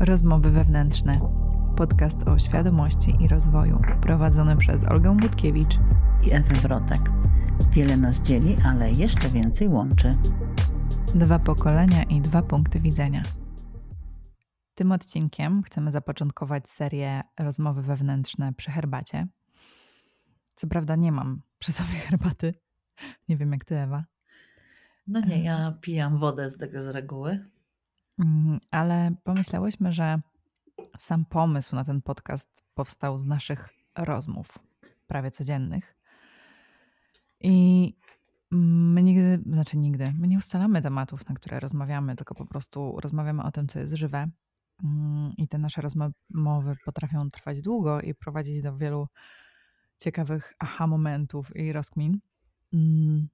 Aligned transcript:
Rozmowy 0.00 0.50
wewnętrzne. 0.50 1.12
Podcast 1.76 2.28
o 2.28 2.38
świadomości 2.38 3.16
i 3.20 3.28
rozwoju, 3.28 3.80
prowadzony 4.02 4.56
przez 4.56 4.84
Olgę 4.84 5.16
Budkiewicz 5.16 5.78
i 6.26 6.32
Ewę 6.32 6.60
Wrotek. 6.60 7.00
Wiele 7.72 7.96
nas 7.96 8.20
dzieli, 8.20 8.56
ale 8.64 8.92
jeszcze 8.92 9.30
więcej 9.30 9.68
łączy. 9.68 10.14
Dwa 11.14 11.38
pokolenia 11.38 12.02
i 12.02 12.20
dwa 12.20 12.42
punkty 12.42 12.80
widzenia. 12.80 13.22
Tym 14.74 14.92
odcinkiem 14.92 15.62
chcemy 15.62 15.92
zapoczątkować 15.92 16.68
serię 16.68 17.22
Rozmowy 17.38 17.82
wewnętrzne 17.82 18.52
przy 18.54 18.70
herbacie. 18.70 19.26
Co 20.54 20.66
prawda 20.66 20.96
nie 20.96 21.12
mam 21.12 21.42
przy 21.58 21.72
sobie 21.72 21.94
herbaty. 22.08 22.54
Nie 23.28 23.36
wiem 23.36 23.52
jak 23.52 23.64
ty, 23.64 23.78
Ewa. 23.78 24.04
No 25.06 25.20
nie, 25.20 25.42
ja 25.42 25.78
pijam 25.80 26.18
wodę 26.18 26.50
z 26.50 26.56
tego 26.56 26.84
z 26.84 26.86
reguły. 26.86 27.44
Mm, 28.18 28.60
ale 28.70 29.10
pomyślałyśmy, 29.24 29.92
że 29.92 30.20
sam 30.98 31.24
pomysł 31.24 31.74
na 31.74 31.84
ten 31.84 32.02
podcast 32.02 32.62
powstał 32.74 33.18
z 33.18 33.26
naszych 33.26 33.68
rozmów, 33.96 34.58
prawie 35.06 35.30
codziennych. 35.30 35.94
I 37.40 37.94
my 38.50 39.02
nigdy, 39.02 39.42
znaczy 39.46 39.78
nigdy, 39.78 40.12
my 40.18 40.28
nie 40.28 40.38
ustalamy 40.38 40.82
tematów, 40.82 41.28
na 41.28 41.34
które 41.34 41.60
rozmawiamy, 41.60 42.16
tylko 42.16 42.34
po 42.34 42.46
prostu 42.46 43.00
rozmawiamy 43.00 43.42
o 43.42 43.50
tym, 43.50 43.68
co 43.68 43.78
jest 43.78 43.94
żywe. 43.94 44.28
Mm, 44.84 45.32
I 45.36 45.48
te 45.48 45.58
nasze 45.58 45.82
rozmowy 45.82 46.76
potrafią 46.84 47.30
trwać 47.30 47.62
długo 47.62 48.00
i 48.00 48.14
prowadzić 48.14 48.62
do 48.62 48.76
wielu 48.76 49.08
ciekawych 49.96 50.54
aha 50.58 50.86
momentów 50.86 51.56
i 51.56 51.72
rozkmin. 51.72 52.18
Mm, 52.72 53.28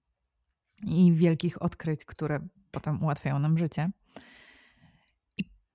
I 0.83 1.13
wielkich 1.13 1.63
odkryć, 1.63 2.05
które 2.05 2.41
potem 2.71 3.03
ułatwiają 3.03 3.39
nam 3.39 3.59
życie. 3.59 3.91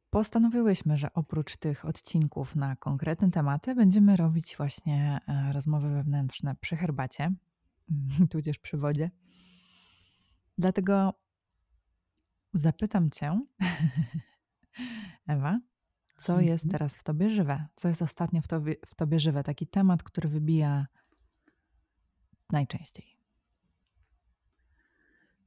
Postanowiłyśmy, 0.09 0.97
że 0.97 1.13
oprócz 1.13 1.57
tych 1.57 1.85
odcinków 1.85 2.55
na 2.55 2.75
konkretne 2.75 3.31
tematy 3.31 3.75
będziemy 3.75 4.17
robić 4.17 4.57
właśnie 4.57 5.19
e, 5.27 5.53
rozmowy 5.53 5.89
wewnętrzne 5.89 6.55
przy 6.55 6.75
herbacie, 6.75 7.33
tudzież 8.31 8.59
przy 8.59 8.77
wodzie. 8.77 9.11
Dlatego 10.57 11.13
zapytam 12.53 13.09
Cię, 13.09 13.41
Ewa, 15.27 15.59
co 16.17 16.41
jest 16.41 16.65
mhm. 16.65 16.71
teraz 16.71 16.97
w 16.97 17.03
Tobie 17.03 17.29
żywe? 17.29 17.67
Co 17.75 17.87
jest 17.87 18.01
ostatnio 18.01 18.41
w 18.41 18.47
tobie, 18.47 18.75
w 18.85 18.95
tobie 18.95 19.19
żywe? 19.19 19.43
Taki 19.43 19.67
temat, 19.67 20.03
który 20.03 20.29
wybija 20.29 20.87
najczęściej. 22.49 23.17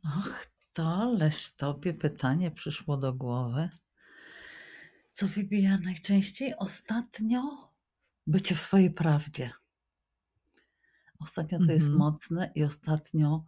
Och, 0.05 0.47
to 0.73 0.95
ależ 0.97 1.53
Tobie 1.53 1.95
pytanie 1.95 2.51
przyszło 2.51 2.97
do 2.97 3.15
głowy. 3.15 3.69
Co 5.13 5.29
wybija 5.29 5.79
najczęściej? 5.79 6.55
Ostatnio 6.59 7.73
bycie 8.27 8.55
w 8.55 8.61
swojej 8.61 8.91
prawdzie. 8.91 9.51
Ostatnio 11.19 11.59
to 11.59 11.73
jest 11.73 11.87
mhm. 11.87 11.99
mocne 11.99 12.53
i 12.55 12.65
ostatnio 12.65 13.45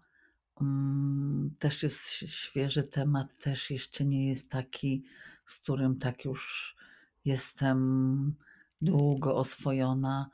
um, 0.61 1.55
też 1.59 1.83
jest 1.83 2.09
świeży 2.11 2.83
temat, 2.83 3.39
też 3.39 3.70
jeszcze 3.70 4.05
nie 4.05 4.29
jest 4.29 4.51
taki, 4.51 5.05
z 5.47 5.59
którym 5.59 5.98
tak 5.98 6.25
już 6.25 6.77
jestem 7.25 8.35
długo 8.83 9.37
oswojona. 9.37 10.31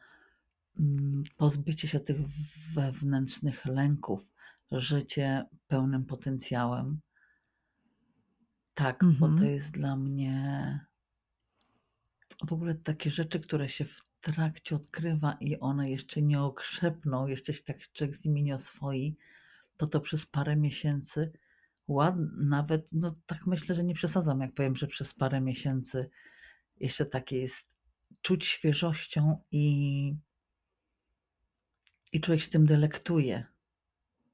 Um, 0.78 1.24
pozbycie 1.36 1.88
się 1.88 2.00
tych 2.00 2.16
wewnętrznych 2.74 3.66
lęków, 3.66 4.20
życie 4.72 5.44
pełnym 5.68 6.04
potencjałem. 6.04 7.00
Tak, 8.74 9.04
bo 9.18 9.26
to 9.26 9.32
mhm. 9.32 9.50
jest 9.50 9.70
dla 9.70 9.96
mnie 9.96 10.89
w 12.48 12.52
ogóle 12.52 12.74
takie 12.74 13.10
rzeczy, 13.10 13.40
które 13.40 13.68
się 13.68 13.84
w 13.84 14.04
trakcie 14.20 14.76
odkrywa 14.76 15.36
i 15.40 15.58
one 15.58 15.90
jeszcze 15.90 16.22
nie 16.22 16.42
okrzepną, 16.42 17.26
jeszcze 17.26 17.52
się 17.52 17.62
tak 17.62 17.92
człowiek 17.92 18.16
z 18.16 18.24
nimi 18.24 18.42
nie 18.42 18.54
oswoi, 18.54 19.16
to 19.76 19.86
to 19.86 20.00
przez 20.00 20.26
parę 20.26 20.56
miesięcy, 20.56 21.32
ład, 21.88 22.14
nawet, 22.36 22.88
no 22.92 23.14
tak 23.26 23.46
myślę, 23.46 23.74
że 23.74 23.84
nie 23.84 23.94
przesadzam, 23.94 24.40
jak 24.40 24.54
powiem, 24.54 24.76
że 24.76 24.86
przez 24.86 25.14
parę 25.14 25.40
miesięcy 25.40 26.10
jeszcze 26.80 27.06
takie 27.06 27.38
jest 27.38 27.68
czuć 28.22 28.46
świeżością 28.46 29.42
i, 29.50 30.14
i 32.12 32.20
człowiek 32.20 32.42
się 32.42 32.50
tym 32.50 32.66
delektuje. 32.66 33.44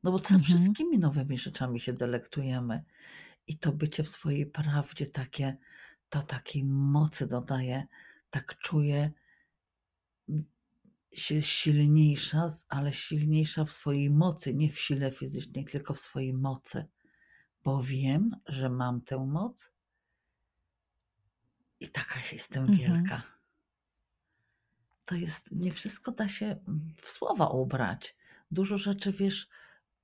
No 0.02 0.12
bo 0.12 0.18
mhm. 0.18 0.42
wszystkimi 0.42 0.98
nowymi 0.98 1.38
rzeczami 1.38 1.80
się 1.80 1.92
delektujemy. 1.92 2.84
I 3.46 3.58
to 3.58 3.72
bycie 3.72 4.02
w 4.02 4.08
swojej 4.08 4.46
prawdzie 4.46 5.06
takie, 5.06 5.56
to 6.08 6.22
takiej 6.22 6.64
mocy 6.64 7.26
dodaje, 7.26 7.86
tak 8.30 8.58
czuję 8.58 9.12
się 11.12 11.42
silniejsza, 11.42 12.54
ale 12.68 12.92
silniejsza 12.92 13.64
w 13.64 13.72
swojej 13.72 14.10
mocy, 14.10 14.54
nie 14.54 14.72
w 14.72 14.80
sile 14.80 15.10
fizycznej, 15.10 15.64
tylko 15.64 15.94
w 15.94 16.00
swojej 16.00 16.32
mocy, 16.32 16.84
bo 17.64 17.82
wiem, 17.82 18.36
że 18.46 18.70
mam 18.70 19.00
tę 19.00 19.26
moc 19.26 19.70
i 21.80 21.88
taka 21.88 22.20
jestem 22.32 22.64
mhm. 22.64 22.78
wielka. 22.78 23.22
To 25.04 25.14
jest, 25.14 25.52
nie 25.52 25.72
wszystko 25.72 26.12
da 26.12 26.28
się 26.28 26.56
w 26.96 27.08
słowa 27.08 27.48
ubrać. 27.48 28.16
Dużo 28.50 28.78
rzeczy 28.78 29.12
wiesz, 29.12 29.48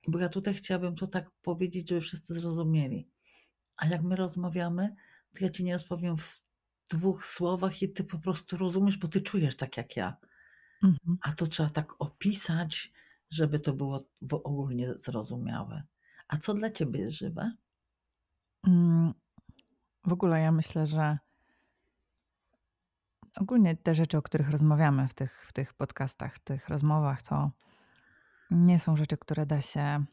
bo 0.07 0.19
ja 0.19 0.29
tutaj 0.29 0.53
chciałabym 0.53 0.95
to 0.95 1.07
tak 1.07 1.31
powiedzieć, 1.31 1.89
żeby 1.89 2.01
wszyscy 2.01 2.33
zrozumieli. 2.33 3.09
A 3.77 3.85
jak 3.87 4.03
my 4.03 4.15
rozmawiamy, 4.15 4.95
ja 5.41 5.49
ci 5.49 5.63
nie 5.63 5.73
rozpowiem 5.73 6.17
w 6.17 6.43
dwóch 6.89 7.25
słowach 7.25 7.81
i 7.81 7.93
ty 7.93 8.03
po 8.03 8.19
prostu 8.19 8.57
rozumiesz, 8.57 8.97
bo 8.97 9.07
ty 9.07 9.21
czujesz 9.21 9.57
tak 9.57 9.77
jak 9.77 9.95
ja. 9.95 10.17
Mhm. 10.83 11.17
A 11.21 11.33
to 11.33 11.47
trzeba 11.47 11.69
tak 11.69 11.93
opisać, 11.99 12.93
żeby 13.29 13.59
to 13.59 13.73
było 13.73 14.05
ogólnie 14.43 14.93
zrozumiałe. 14.93 15.83
A 16.27 16.37
co 16.37 16.53
dla 16.53 16.71
ciebie 16.71 16.99
jest 16.99 17.13
żywe? 17.13 17.51
Mm, 18.67 19.13
w 20.05 20.13
ogóle 20.13 20.39
ja 20.39 20.51
myślę, 20.51 20.87
że 20.87 21.17
ogólnie 23.35 23.75
te 23.75 23.95
rzeczy, 23.95 24.17
o 24.17 24.21
których 24.21 24.49
rozmawiamy 24.49 25.07
w 25.07 25.13
tych, 25.13 25.45
w 25.47 25.53
tych 25.53 25.73
podcastach, 25.73 26.35
w 26.35 26.39
tych 26.39 26.69
rozmowach, 26.69 27.21
to 27.21 27.51
nie 28.51 28.79
są 28.79 28.97
rzeczy, 28.97 29.17
które 29.17 29.45
da 29.45 29.61
się 29.61 30.05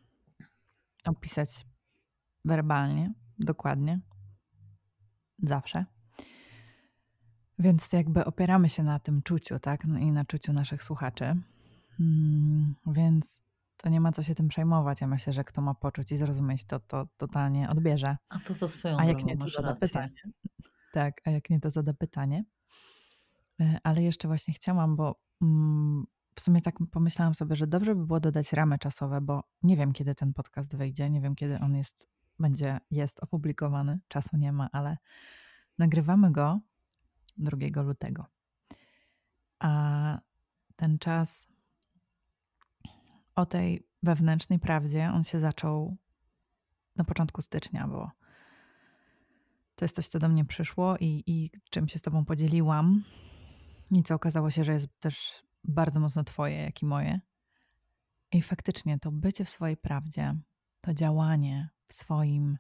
opisać 1.05 1.67
werbalnie, 2.45 3.15
dokładnie 3.39 4.01
zawsze. 5.43 5.85
Więc 7.59 7.93
jakby 7.93 8.25
opieramy 8.25 8.69
się 8.69 8.83
na 8.83 8.99
tym 8.99 9.23
czuciu, 9.23 9.59
tak? 9.59 9.85
No 9.85 9.99
I 9.99 10.11
na 10.11 10.25
czuciu 10.25 10.53
naszych 10.53 10.83
słuchaczy. 10.83 11.37
Hmm, 11.97 12.75
więc 12.87 13.43
to 13.77 13.89
nie 13.89 14.01
ma 14.01 14.13
co 14.13 14.23
się 14.23 14.35
tym 14.35 14.49
przejmować. 14.49 15.01
Ja 15.01 15.07
myślę, 15.07 15.33
że 15.33 15.45
kto 15.45 15.63
ma 15.63 15.75
poczuć 15.75 16.13
i 16.13 16.17
zrozumieć, 16.17 16.65
to 16.65 16.81
to 16.81 17.09
totalnie 17.17 17.69
odbierze. 17.69 18.17
A 18.29 18.39
to 18.39 18.55
to 18.55 18.69
swoją 18.69 18.99
A 18.99 19.05
jak 19.05 19.25
nie, 19.25 19.37
to 19.37 19.49
zada 19.49 19.75
pytanie. 19.75 20.15
Tak, 20.93 21.21
a 21.25 21.31
jak 21.31 21.51
nie, 21.51 21.61
to 21.61 21.71
zada 21.71 21.95
pytanie. 21.95 22.45
E, 23.61 23.79
ale 23.83 24.03
jeszcze 24.03 24.29
właśnie 24.29 24.55
chciałam, 24.55 24.97
bo 24.97 25.21
mm, 25.43 26.05
w 26.35 26.41
sumie 26.41 26.61
tak 26.61 26.75
pomyślałam 26.91 27.35
sobie, 27.35 27.57
że 27.57 27.67
dobrze 27.67 27.95
by 27.95 28.07
było 28.07 28.21
dodać 28.21 28.53
ramy 28.53 28.79
czasowe, 28.79 29.21
bo 29.21 29.45
nie 29.63 29.77
wiem, 29.77 29.93
kiedy 29.93 30.15
ten 30.15 30.33
podcast 30.33 30.77
wyjdzie, 30.77 31.11
nie 31.11 31.21
wiem, 31.21 31.35
kiedy 31.35 31.59
on 31.59 31.77
jest 31.77 32.09
będzie, 32.41 32.81
jest 32.91 33.21
opublikowany, 33.21 34.01
czasu 34.09 34.37
nie 34.37 34.53
ma, 34.53 34.69
ale 34.73 34.97
nagrywamy 35.79 36.33
go 36.33 36.61
2 37.39 37.83
lutego. 37.83 38.27
A 39.59 40.21
ten 40.77 40.99
czas 40.99 41.49
o 43.35 43.47
tej 43.47 43.87
wewnętrznej 44.03 44.59
prawdzie, 44.59 45.11
on 45.15 45.25
się 45.25 45.41
zaczął 45.41 45.97
na 46.97 47.05
początku 47.05 47.43
stycznia, 47.43 47.89
bo 47.89 48.11
to 49.77 49.85
jest 49.85 49.97
coś, 49.97 50.09
co 50.09 50.19
do 50.19 50.29
mnie 50.29 50.45
przyszło 50.45 50.97
i, 50.97 51.23
i 51.27 51.51
czym 51.71 51.89
się 51.89 51.99
z 51.99 52.03
Tobą 52.03 52.25
podzieliłam. 52.25 53.05
I 53.91 54.03
co 54.03 54.15
okazało 54.15 54.51
się, 54.51 54.65
że 54.65 54.73
jest 54.73 55.01
też 55.01 55.43
bardzo 55.65 56.01
mocno 56.01 56.25
Twoje, 56.25 56.57
jak 56.57 56.83
i 56.83 56.87
moje. 56.87 57.21
I 58.33 58.43
faktycznie 58.43 58.99
to 58.99 59.13
bycie 59.13 59.45
w 59.45 59.49
swojej 59.49 59.77
prawdzie, 59.77 60.37
to 60.81 60.95
działanie 60.95 61.69
w 61.89 61.95
swoim, 61.95 62.59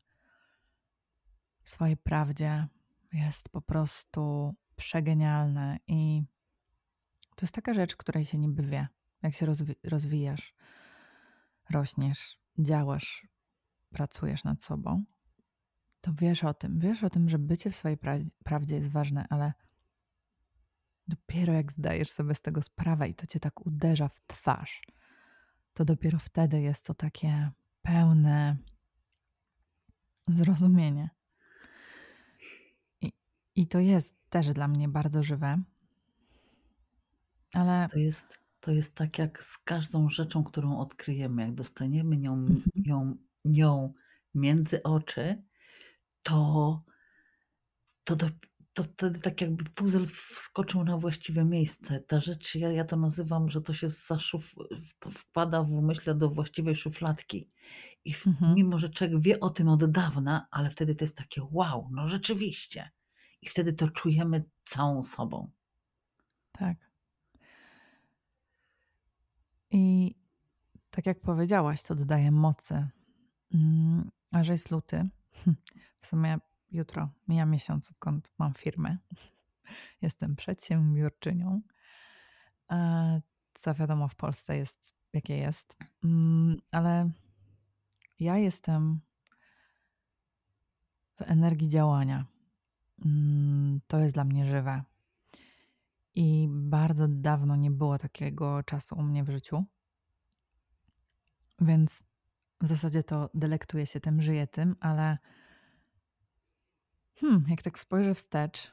w 1.63 1.71
swojej 1.71 1.97
prawdzie 1.97 2.67
jest 3.13 3.49
po 3.49 3.61
prostu 3.61 4.55
przegenialne 4.77 5.79
i 5.87 6.23
to 7.37 7.45
jest 7.47 7.55
taka 7.55 7.75
rzecz, 7.75 7.97
której 7.97 8.25
się 8.25 8.39
niby 8.39 8.63
wie, 8.63 8.89
jak 9.23 9.35
się 9.35 9.47
rozwi 9.47 9.75
rozwijasz, 9.85 10.55
rośniesz, 11.71 12.39
działasz, 12.59 13.27
pracujesz 13.91 14.45
nad 14.45 14.63
sobą, 14.63 15.05
to 16.01 16.13
wiesz 16.15 16.45
o 16.45 16.55
tym, 16.55 16.79
wiesz 16.79 17.05
o 17.05 17.11
tym, 17.11 17.29
że 17.29 17.39
bycie 17.39 17.71
w 17.71 17.77
swojej 17.77 17.97
pra 17.97 18.15
prawdzie 18.45 18.77
jest 18.77 18.91
ważne, 18.91 19.27
ale 19.31 19.53
dopiero 21.09 21.53
jak 21.53 21.73
zdajesz 21.73 22.11
sobie 22.11 22.35
z 22.35 22.41
tego 22.41 22.63
sprawę 22.63 23.09
i 23.09 23.15
to 23.15 23.27
cię 23.27 23.41
tak 23.41 23.67
uderza 23.67 24.09
w 24.09 24.21
twarz, 24.27 24.83
to 25.75 25.85
dopiero 25.85 26.19
wtedy 26.19 26.61
jest 26.61 26.85
to 26.85 26.95
takie 26.95 27.51
pełne 27.83 28.57
zrozumienie. 30.29 31.11
I, 33.01 33.13
i 33.57 33.67
to 33.67 33.79
jest 33.79 34.15
też 34.31 34.53
dla 34.53 34.69
mnie 34.69 34.89
bardzo 34.89 35.23
żywe. 35.23 35.63
Ale 37.55 37.89
To 37.93 37.99
jest 37.99 38.41
to 38.61 38.71
jest 38.73 38.95
tak 38.95 39.19
jak 39.19 39.45
z 39.45 39.59
każdą 39.59 40.11
rzeczą, 40.11 40.45
którą 40.45 40.79
odkryjemy, 40.79 41.43
jak 41.43 41.55
dostaniemy 41.55 42.17
nią 42.17 42.35
Mhm. 42.35 42.63
ją 42.75 43.17
nią 43.45 43.93
między 44.35 44.83
oczy, 44.83 45.43
to 46.23 46.85
to 48.05 48.17
dop 48.17 48.33
to 48.73 48.83
wtedy 48.83 49.21
tak 49.21 49.41
jakby 49.41 49.65
puzzle 49.65 50.07
wskoczył 50.07 50.85
na 50.85 50.97
właściwe 50.99 51.45
miejsce. 51.45 52.01
Ta 52.01 52.21
rzecz, 52.21 52.55
ja 52.55 52.73
ja 52.73 52.85
to 52.85 52.97
nazywam, 52.97 53.51
że 53.51 53.61
to 53.61 53.75
się 53.75 53.89
zaszuf 53.89 54.55
w 54.71 55.11
wkłada 55.13 55.63
w 55.63 55.73
umyśle 55.73 56.15
do 56.15 56.29
właściwej 56.29 56.77
szufladki. 56.77 57.51
I 58.05 58.13
w 58.15 58.27
Mhm. 58.27 58.55
mimo 58.55 58.79
że 58.79 58.89
człowiek 58.89 59.21
wie 59.21 59.41
o 59.41 59.51
tym 59.51 59.69
od 59.69 59.91
dawna, 59.91 60.47
ale 60.51 60.71
wtedy 60.71 60.95
to 60.95 61.05
jest 61.05 61.17
takie: 61.17 61.43
"Wow, 61.51 61.89
no 61.93 62.09
rzeczywiście!" 62.09 62.91
I 63.43 63.49
wtedy 63.49 63.73
to 63.73 63.91
czujemy 63.91 64.45
całą 64.65 65.03
sobą. 65.03 65.51
Tak. 66.53 66.77
I 69.71 70.15
tak 70.91 71.07
jak 71.07 71.21
powiedziałaś, 71.21 71.83
to 71.83 71.95
dodaje 71.95 72.31
mocy. 72.31 72.89
A 74.31 74.45
że 74.45 74.53
jest 74.53 74.71
luty, 74.71 75.09
w 76.01 76.07
sumie 76.07 76.39
jutro 76.71 77.09
mija 77.29 77.47
miesiąc, 77.47 77.91
odkąd 77.91 78.31
mam 78.39 78.55
firmę. 78.55 78.97
Jestem 80.03 80.37
przedsiębiorczynią. 80.37 81.61
E, 82.71 83.21
co 83.55 83.75
wiadomo 83.75 84.09
w 84.09 84.15
Polsce 84.15 84.57
jest 84.57 85.01
jakie 85.13 85.37
jest. 85.37 85.77
Mm, 86.05 86.57
ale 86.73 87.11
ja 88.21 88.39
jestem 88.39 89.01
w 91.17 91.23
energii 91.23 91.69
działania. 91.69 92.27
Mm, 93.05 93.81
to 93.87 93.99
jest 93.99 94.15
dla 94.15 94.25
mnie 94.25 94.47
żywe. 94.47 94.83
I 96.15 96.49
bardzo 96.51 97.09
dawno 97.09 97.57
nie 97.57 97.71
było 97.71 97.99
takiego 97.99 98.63
czasu 98.63 98.97
u 98.97 99.03
mnie 99.03 99.25
w 99.25 99.31
życiu. 99.31 99.65
Więc 101.61 102.05
w 102.61 102.67
zasadzie 102.67 103.03
to 103.03 103.31
delektuję 103.35 103.87
się 103.87 104.01
tym, 104.01 104.23
żyję 104.23 104.47
tym, 104.47 104.77
ale 104.81 105.19
hmm, 107.21 107.45
jak 107.49 107.63
tak 107.63 107.79
spojrzę 107.79 108.15
wstecz, 108.15 108.73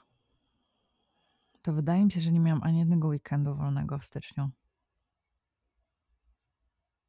to 1.61 1.73
wydaje 1.73 2.05
mi 2.05 2.11
się, 2.11 2.21
że 2.21 2.31
nie 2.31 2.39
miałam 2.39 2.63
ani 2.63 2.79
jednego 2.79 3.07
weekendu 3.07 3.55
wolnego 3.55 3.97
w 3.97 4.05
styczniu. 4.05 4.49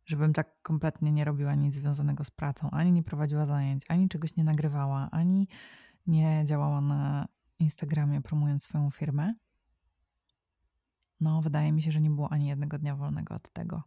Żebym 0.06 0.32
tak 0.32 0.62
kompletnie 0.62 1.12
nie 1.12 1.24
robiła 1.24 1.54
nic 1.54 1.74
związanego 1.74 2.24
z 2.24 2.30
pracą, 2.30 2.70
ani 2.70 2.92
nie 2.92 3.02
prowadziła 3.02 3.46
zajęć, 3.46 3.82
ani 3.88 4.08
czegoś 4.08 4.36
nie 4.36 4.44
nagrywała, 4.44 5.08
ani 5.10 5.48
nie 6.06 6.44
działała 6.44 6.80
na 6.80 7.28
Instagramie 7.58 8.20
promując 8.20 8.62
swoją 8.62 8.90
firmę. 8.90 9.34
No, 11.20 11.42
wydaje 11.42 11.72
mi 11.72 11.82
się, 11.82 11.92
że 11.92 12.00
nie 12.00 12.10
było 12.10 12.32
ani 12.32 12.48
jednego 12.48 12.78
dnia 12.78 12.96
wolnego 12.96 13.34
od 13.34 13.48
tego. 13.52 13.82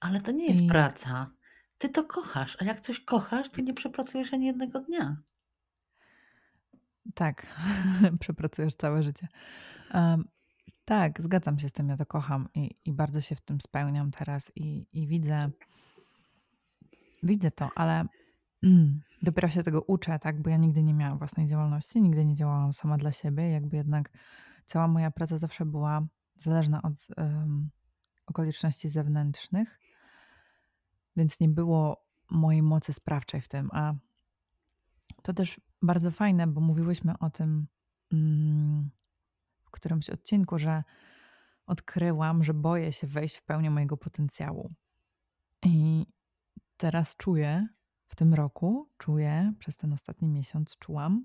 Ale 0.00 0.20
to 0.20 0.32
nie 0.32 0.46
jest 0.46 0.62
I 0.62 0.66
praca. 0.66 1.30
Ty 1.78 1.88
to 1.88 2.04
kochasz, 2.04 2.56
a 2.60 2.64
jak 2.64 2.80
coś 2.80 3.00
kochasz, 3.00 3.50
to 3.50 3.62
nie 3.62 3.74
przepracujesz 3.74 4.32
ani 4.32 4.46
jednego 4.46 4.80
dnia. 4.80 5.16
Tak, 7.14 7.46
przepracujesz 8.20 8.74
całe 8.74 9.02
życie. 9.02 9.28
Um, 9.94 10.24
tak, 10.84 11.22
zgadzam 11.22 11.58
się 11.58 11.68
z 11.68 11.72
tym, 11.72 11.88
ja 11.88 11.96
to 11.96 12.06
kocham 12.06 12.48
i, 12.54 12.70
i 12.84 12.92
bardzo 12.92 13.20
się 13.20 13.36
w 13.36 13.40
tym 13.40 13.60
spełniam 13.60 14.10
teraz 14.10 14.52
i, 14.56 14.86
i 14.92 15.06
widzę, 15.06 15.50
widzę 17.22 17.50
to, 17.50 17.70
ale 17.74 18.06
dopiero 19.22 19.48
się 19.48 19.62
tego 19.62 19.82
uczę, 19.82 20.18
tak, 20.18 20.42
bo 20.42 20.50
ja 20.50 20.56
nigdy 20.56 20.82
nie 20.82 20.94
miałam 20.94 21.18
własnej 21.18 21.46
działalności, 21.46 22.02
nigdy 22.02 22.24
nie 22.24 22.34
działałam 22.34 22.72
sama 22.72 22.98
dla 22.98 23.12
siebie, 23.12 23.50
jakby 23.50 23.76
jednak 23.76 24.10
cała 24.66 24.88
moja 24.88 25.10
praca 25.10 25.38
zawsze 25.38 25.66
była 25.66 26.06
zależna 26.36 26.82
od 26.82 26.92
um, 27.16 27.70
okoliczności 28.26 28.90
zewnętrznych, 28.90 29.78
więc 31.16 31.40
nie 31.40 31.48
było 31.48 32.04
mojej 32.30 32.62
mocy 32.62 32.92
sprawczej 32.92 33.40
w 33.40 33.48
tym, 33.48 33.68
a 33.72 33.94
to 35.22 35.32
też 35.32 35.60
bardzo 35.84 36.10
fajne, 36.10 36.46
bo 36.46 36.60
mówiłyśmy 36.60 37.18
o 37.18 37.30
tym 37.30 37.66
mm, 38.12 38.90
w 39.64 39.70
którymś 39.70 40.10
odcinku, 40.10 40.58
że 40.58 40.82
odkryłam, 41.66 42.44
że 42.44 42.54
boję 42.54 42.92
się 42.92 43.06
wejść 43.06 43.36
w 43.36 43.42
pełnię 43.42 43.70
mojego 43.70 43.96
potencjału. 43.96 44.74
I 45.64 46.06
teraz 46.76 47.16
czuję, 47.16 47.68
w 48.08 48.16
tym 48.16 48.34
roku, 48.34 48.90
czuję, 48.98 49.52
przez 49.58 49.76
ten 49.76 49.92
ostatni 49.92 50.28
miesiąc 50.28 50.78
czułam, 50.78 51.24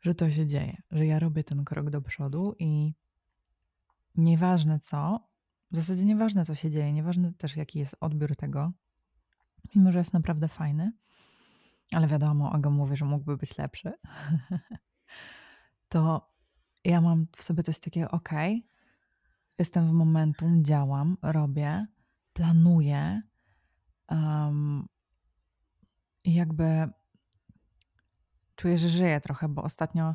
że 0.00 0.14
to 0.14 0.30
się 0.30 0.46
dzieje, 0.46 0.76
że 0.90 1.06
ja 1.06 1.18
robię 1.18 1.44
ten 1.44 1.64
krok 1.64 1.90
do 1.90 2.02
przodu 2.02 2.54
i 2.58 2.94
nieważne 4.14 4.78
co, 4.78 5.28
w 5.70 5.76
zasadzie 5.76 6.04
nieważne 6.04 6.44
co 6.44 6.54
się 6.54 6.70
dzieje, 6.70 6.92
nieważne 6.92 7.32
też 7.32 7.56
jaki 7.56 7.78
jest 7.78 7.96
odbiór 8.00 8.36
tego, 8.36 8.72
mimo 9.74 9.92
że 9.92 9.98
jest 9.98 10.12
naprawdę 10.12 10.48
fajny, 10.48 10.92
ale 11.92 12.06
wiadomo, 12.06 12.52
Aga 12.52 12.70
mówi, 12.70 12.96
że 12.96 13.04
mógłby 13.04 13.36
być 13.36 13.58
lepszy, 13.58 13.92
to 15.88 16.30
ja 16.84 17.00
mam 17.00 17.26
w 17.36 17.42
sobie 17.42 17.62
coś 17.62 17.78
takiego, 17.78 18.10
ok, 18.10 18.30
jestem 19.58 19.88
w 19.88 19.92
momentum, 19.92 20.64
działam, 20.64 21.16
robię, 21.22 21.86
planuję 22.32 23.22
um, 24.08 24.88
i 26.24 26.34
jakby 26.34 26.88
czuję, 28.56 28.78
że 28.78 28.88
żyję 28.88 29.20
trochę, 29.20 29.48
bo 29.48 29.62
ostatnio, 29.62 30.14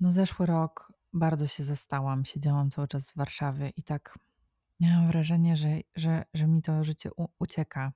no 0.00 0.12
zeszły 0.12 0.46
rok 0.46 0.92
bardzo 1.12 1.46
się 1.46 1.64
zastałam, 1.64 2.24
siedziałam 2.24 2.70
cały 2.70 2.88
czas 2.88 3.12
w 3.12 3.16
Warszawie 3.16 3.68
i 3.76 3.82
tak 3.82 4.18
miałam 4.80 5.08
wrażenie, 5.08 5.56
że, 5.56 5.68
że, 5.96 6.24
że 6.34 6.46
mi 6.46 6.62
to 6.62 6.84
życie 6.84 7.10
u, 7.16 7.28
ucieka. 7.38 7.92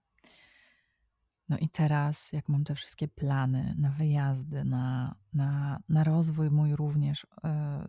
No 1.49 1.59
i 1.59 1.69
teraz, 1.69 2.33
jak 2.33 2.49
mam 2.49 2.65
te 2.65 2.75
wszystkie 2.75 3.09
plany 3.09 3.75
na 3.79 3.91
wyjazdy, 3.91 4.65
na, 4.65 5.15
na, 5.33 5.81
na 5.89 6.05
rozwój 6.05 6.50
mój 6.50 6.77
również 6.77 7.27
e, 7.45 7.89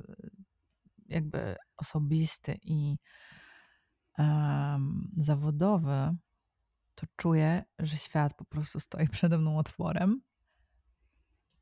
jakby 1.09 1.55
osobisty 1.77 2.59
i 2.61 2.97
zawodowy, 5.17 6.15
to 6.95 7.05
czuję, 7.15 7.63
że 7.79 7.97
świat 7.97 8.33
po 8.33 8.45
prostu 8.45 8.79
stoi 8.79 9.07
przede 9.07 9.37
mną 9.37 9.57
otworem, 9.57 10.21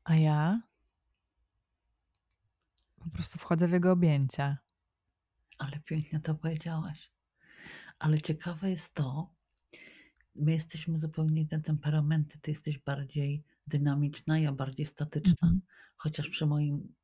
a 0.04 0.14
ja 0.14 0.60
po 2.98 3.10
prostu 3.10 3.38
wchodzę 3.38 3.68
w 3.68 3.72
jego 3.72 3.92
objęcia. 3.92 4.58
Ale 5.58 5.80
pięknie 5.80 6.20
to 6.20 6.34
powiedziałaś. 6.34 7.12
Ale 7.98 8.20
ciekawe 8.20 8.70
jest 8.70 8.94
to, 8.94 9.34
my 10.38 10.52
jesteśmy 10.52 10.98
zupełnie 10.98 11.42
inne 11.42 11.60
temperamenty. 11.60 12.38
Ty 12.38 12.50
jesteś 12.50 12.78
bardziej 12.78 13.44
dynamiczna, 13.66 14.38
ja 14.38 14.52
bardziej 14.52 14.86
statyczna. 14.86 15.32
Mhm. 15.42 15.60
Chociaż 15.96 16.28
przy 16.28 16.46
moim 16.46 16.94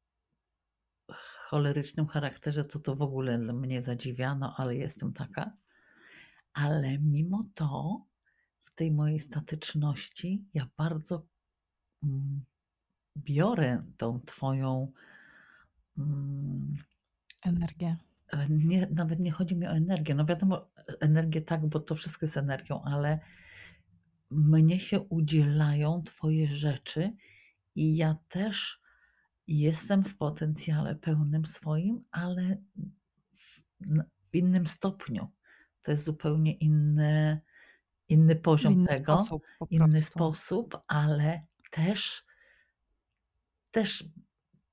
cholerycznym 1.49 2.07
charakterze 2.07 2.65
to 2.65 2.79
to 2.79 2.97
w 2.97 3.03
ogóle 3.03 3.39
mnie 3.39 3.83
zadziwiano, 3.83 4.55
ale 4.57 4.77
jestem 4.77 5.13
taka. 5.13 5.57
Ale 6.53 6.99
mimo 6.99 7.45
to 7.55 8.01
w 8.65 8.75
tej 8.75 8.93
mojej 8.93 9.21
statyczności 9.21 10.45
ja 10.55 10.69
bardzo 10.77 11.27
mm, 12.03 12.45
biorę 13.17 13.85
tą 13.97 14.21
twoją 14.21 14.93
mm, 15.99 16.77
Energię. 17.45 17.97
E, 18.35 18.47
nie, 18.49 18.87
nawet 18.91 19.21
nie 19.21 19.31
chodzi 19.31 19.57
mi 19.57 19.67
o 19.67 19.71
energię. 19.71 20.15
No 20.15 20.25
wiadomo, 20.25 20.71
energię 21.01 21.41
tak, 21.41 21.67
bo 21.67 21.81
to 21.81 21.95
wszystko 21.95 22.27
jest 22.27 22.37
energią, 22.37 22.83
ale 22.83 23.21
mnie 24.31 24.81
się 24.81 25.01
udzielają 25.01 26.03
twoje 26.03 26.55
rzeczy 26.55 27.13
i 27.75 27.97
ja 27.97 28.17
też 28.29 28.81
jestem 29.47 30.05
w 30.05 30.17
potencjale 30.17 30.97
pełnym 30.97 31.47
swoim, 31.47 32.05
ale 32.11 32.63
w, 33.37 33.63
w 34.31 34.37
innym 34.37 34.67
stopniu. 34.67 35.29
To 35.83 35.91
jest 35.91 36.05
zupełnie 36.05 36.53
inny, 36.53 37.41
inny 38.09 38.37
poziom 38.37 38.73
inny 38.73 38.87
tego, 38.87 39.19
sposób 39.19 39.43
po 39.59 39.67
inny 39.71 40.03
sposób, 40.03 40.79
ale 40.87 41.47
też, 41.71 42.25
też 43.71 44.05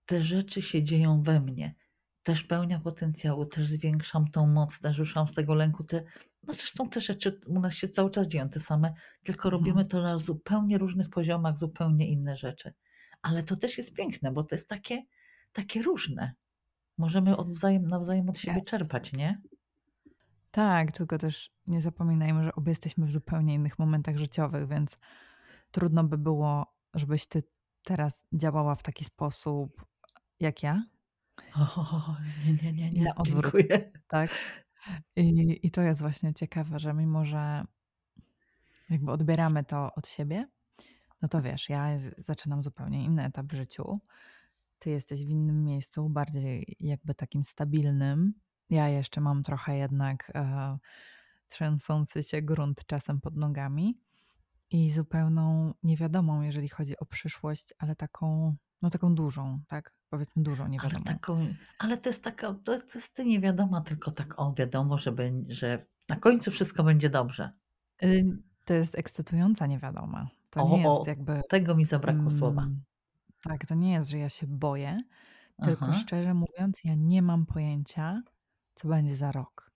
te 0.06 0.24
rzeczy 0.24 0.62
się 0.62 0.84
dzieją 0.84 1.22
we 1.22 1.40
mnie. 1.40 1.76
Też 2.24 2.44
pełnia 2.44 2.80
potencjału, 2.80 3.46
też 3.46 3.68
zwiększam 3.68 4.28
tą 4.28 4.48
moc, 4.48 4.80
też 4.80 4.98
ruszam 4.98 5.28
z 5.28 5.34
tego 5.34 5.54
lęku. 5.54 5.84
Te, 5.84 6.04
no 6.44 6.54
zresztą 6.54 6.90
te 6.90 7.02
rzeczy 7.02 7.40
u 7.48 7.60
nas 7.60 7.74
się 7.74 7.88
cały 7.88 8.12
czas 8.12 8.28
dzieją 8.28 8.50
te 8.50 8.60
same, 8.60 8.94
tylko 9.24 9.50
Mhm. 9.50 9.52
robimy 9.52 9.86
to 9.86 10.02
na 10.02 10.18
zupełnie 10.18 10.78
różnych 10.78 11.10
poziomach, 11.10 11.58
zupełnie 11.58 12.08
inne 12.08 12.38
rzeczy. 12.38 12.74
Ale 13.22 13.44
to 13.44 13.56
też 13.56 13.78
jest 13.78 13.94
piękne, 13.94 14.32
bo 14.32 14.44
to 14.44 14.56
jest 14.56 14.70
takie, 14.70 15.04
takie 15.54 15.82
różne. 15.82 16.34
Możemy 16.98 17.38
od 17.38 17.52
wzajem, 17.54 17.88
nawzajem 17.88 18.30
od 18.30 18.38
siebie 18.38 18.58
Jest. 18.58 18.70
czerpać, 18.70 19.14
nie? 19.14 19.42
Tak, 20.52 20.92
tylko 20.92 21.18
też 21.18 21.52
nie 21.68 21.82
zapominajmy, 21.82 22.44
że 22.44 22.56
obie 22.56 22.72
jesteśmy 22.72 23.06
w 23.06 23.12
zupełnie 23.12 23.54
innych 23.54 23.80
momentach 23.80 24.18
życiowych, 24.18 24.68
więc 24.68 24.98
trudno 25.72 26.04
by 26.04 26.18
było, 26.18 26.76
żebyś 26.94 27.28
ty 27.28 27.44
teraz 27.84 28.26
działała 28.34 28.76
w 28.76 28.84
taki 28.84 29.06
sposób 29.06 29.86
jak 30.40 30.64
ja 30.64 30.84
O, 31.56 32.16
nie, 32.46 32.54
nie, 32.54 32.92
nie, 32.92 32.92
na 32.92 33.04
nie, 33.04 33.16
odwrót, 33.16 33.44
dziękuję. 33.44 33.92
tak? 34.08 34.30
I 35.16 35.60
i 35.64 35.72
to 35.72 35.82
jest 35.82 36.02
właśnie 36.02 36.34
ciekawe, 36.34 36.80
że 36.80 36.94
mimo 36.94 37.26
że 37.26 37.64
jakby 38.90 39.12
odbieramy 39.12 39.64
to 39.64 39.94
od 39.96 40.08
siebie, 40.08 40.48
no 41.22 41.28
to 41.28 41.42
wiesz, 41.42 41.70
ja 41.70 41.88
zaczynam 42.18 42.62
zupełnie 42.62 43.04
inny 43.04 43.26
etap 43.26 43.46
w 43.46 43.56
życiu. 43.56 44.00
Ty 44.80 44.90
jesteś 44.90 45.26
w 45.26 45.30
innym 45.30 45.64
miejscu, 45.64 46.10
bardziej 46.10 46.76
jakby 46.80 47.16
takim 47.16 47.44
stabilnym. 47.44 48.34
Ja 48.70 48.90
jeszcze 48.90 49.22
mam 49.22 49.44
trochę 49.44 49.78
jednak, 49.78 50.32
e, 50.36 50.78
trzęsący 51.48 52.24
się 52.24 52.42
grunt 52.42 52.86
czasem 52.86 53.22
pod 53.22 53.36
nogami 53.36 54.00
i 54.70 54.90
zupełną 54.90 55.74
niewiadomą, 55.84 56.42
jeżeli 56.42 56.70
chodzi 56.70 56.98
o 57.00 57.06
przyszłość, 57.06 57.74
ale 57.78 57.96
taką, 57.96 58.56
no 58.82 58.90
taką 58.90 59.16
dużą, 59.16 59.60
tak? 59.68 59.94
Powiedzmy 60.10 60.44
dużą 60.44 60.64
Ale 60.64 60.72
niewiadomą. 60.72 61.04
taką 61.04 61.56
ale 61.80 61.98
to 61.98 62.10
jest 62.10 62.24
taka 62.24 62.48
to 62.54 62.80
to 62.80 62.96
jest 62.96 63.16
ta 63.16 63.24
niewiadoma, 63.24 63.82
tylko 63.82 64.12
tak, 64.12 64.40
o 64.40 64.54
wiadomo, 64.54 64.98
że 64.98 65.16
że 65.48 65.86
na 66.10 66.16
końcu 66.16 66.52
wszystko 66.52 66.84
będzie 66.84 67.10
dobrze. 67.10 67.52
Y, 68.04 68.26
to 68.66 68.74
jest 68.74 68.96
ekscytująca 68.96 69.68
niewiadoma. 69.68 70.28
To 70.50 70.68
nie 70.68 70.88
O, 70.90 70.94
jest 70.94 71.02
o, 71.02 71.10
jakby, 71.10 71.42
tego 71.50 71.76
mi 71.76 71.86
zabrakło 71.86 72.32
słowa. 72.32 72.62
mm, 72.62 72.82
tak, 73.44 73.66
to 73.66 73.76
nie 73.76 73.92
jest, 73.94 74.10
że 74.10 74.18
ja 74.18 74.30
się 74.30 74.48
boję, 74.48 74.98
tylko 75.64 75.86
Aha. 75.86 75.94
szczerze 75.94 76.34
mówiąc, 76.34 76.84
ja 76.84 76.96
nie 76.96 77.22
mam 77.22 77.46
pojęcia, 77.46 78.22
co 78.76 78.88
będzie 78.88 79.16
za 79.16 79.32
rok. 79.32 79.72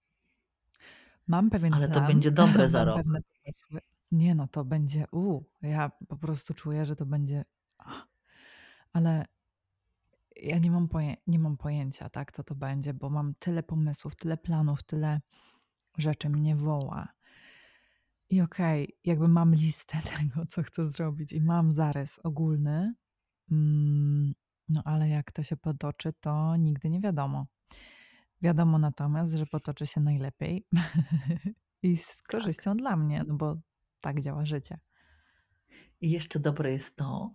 Mam 1.27 1.49
pewien 1.49 1.73
Ale 1.73 1.87
to 1.87 1.93
plan, 1.93 2.07
będzie 2.07 2.31
dobre 2.31 2.69
za 2.69 2.79
mam 2.79 2.87
rok. 2.87 2.97
pewne 2.97 3.19
pomysły. 3.21 3.81
Nie 4.11 4.35
no, 4.35 4.47
to 4.47 4.65
będzie 4.65 5.05
u, 5.11 5.41
ja 5.61 5.91
po 6.07 6.17
prostu 6.17 6.53
czuję, 6.53 6.85
że 6.85 6.95
to 6.95 7.05
będzie 7.05 7.45
ale 8.95 9.25
ja 10.35 10.57
nie 10.59 10.71
mam 10.71 10.87
poję 10.87 11.15
nie 11.27 11.39
mam 11.39 11.57
pojęcia, 11.57 12.09
tak, 12.09 12.31
co 12.31 12.43
to 12.43 12.55
będzie, 12.55 12.93
bo 12.93 13.09
mam 13.09 13.33
tyle 13.39 13.63
pomysłów, 13.63 14.15
tyle 14.15 14.37
planów, 14.37 14.83
tyle 14.83 15.21
rzeczy 15.97 16.29
mnie 16.29 16.55
woła. 16.55 17.07
I 18.29 18.41
okej, 18.41 18.97
jakby 19.03 19.27
mam 19.27 19.55
listę 19.55 19.97
tego, 20.17 20.45
co 20.45 20.63
chcę 20.63 20.89
zrobić 20.89 21.33
i 21.33 21.41
mam 21.41 21.73
zarys 21.73 22.19
ogólny, 22.23 22.93
mm, 23.51 24.33
no 24.69 24.81
ale 24.85 25.09
jak 25.09 25.31
to 25.31 25.43
się 25.43 25.57
potoczy, 25.57 26.13
to 26.19 26.55
nigdy 26.55 26.89
nie 26.89 27.01
wiadomo. 27.01 27.45
Wiadomo 28.41 28.77
natomiast, 28.79 29.33
że 29.33 29.45
potoczy 29.45 29.87
się 29.87 30.01
najlepiej 30.01 30.65
i 31.83 31.97
z 31.97 32.23
Tak. 32.27 32.27
korzyścią 32.27 32.77
dla 32.77 32.95
mnie, 32.95 33.23
no 33.27 33.35
bo 33.35 33.57
tak 34.01 34.21
działa 34.21 34.45
życie. 34.45 34.79
I 36.01 36.11
jeszcze 36.11 36.39
dobre 36.39 36.71
jest 36.71 36.95
to, 36.95 37.33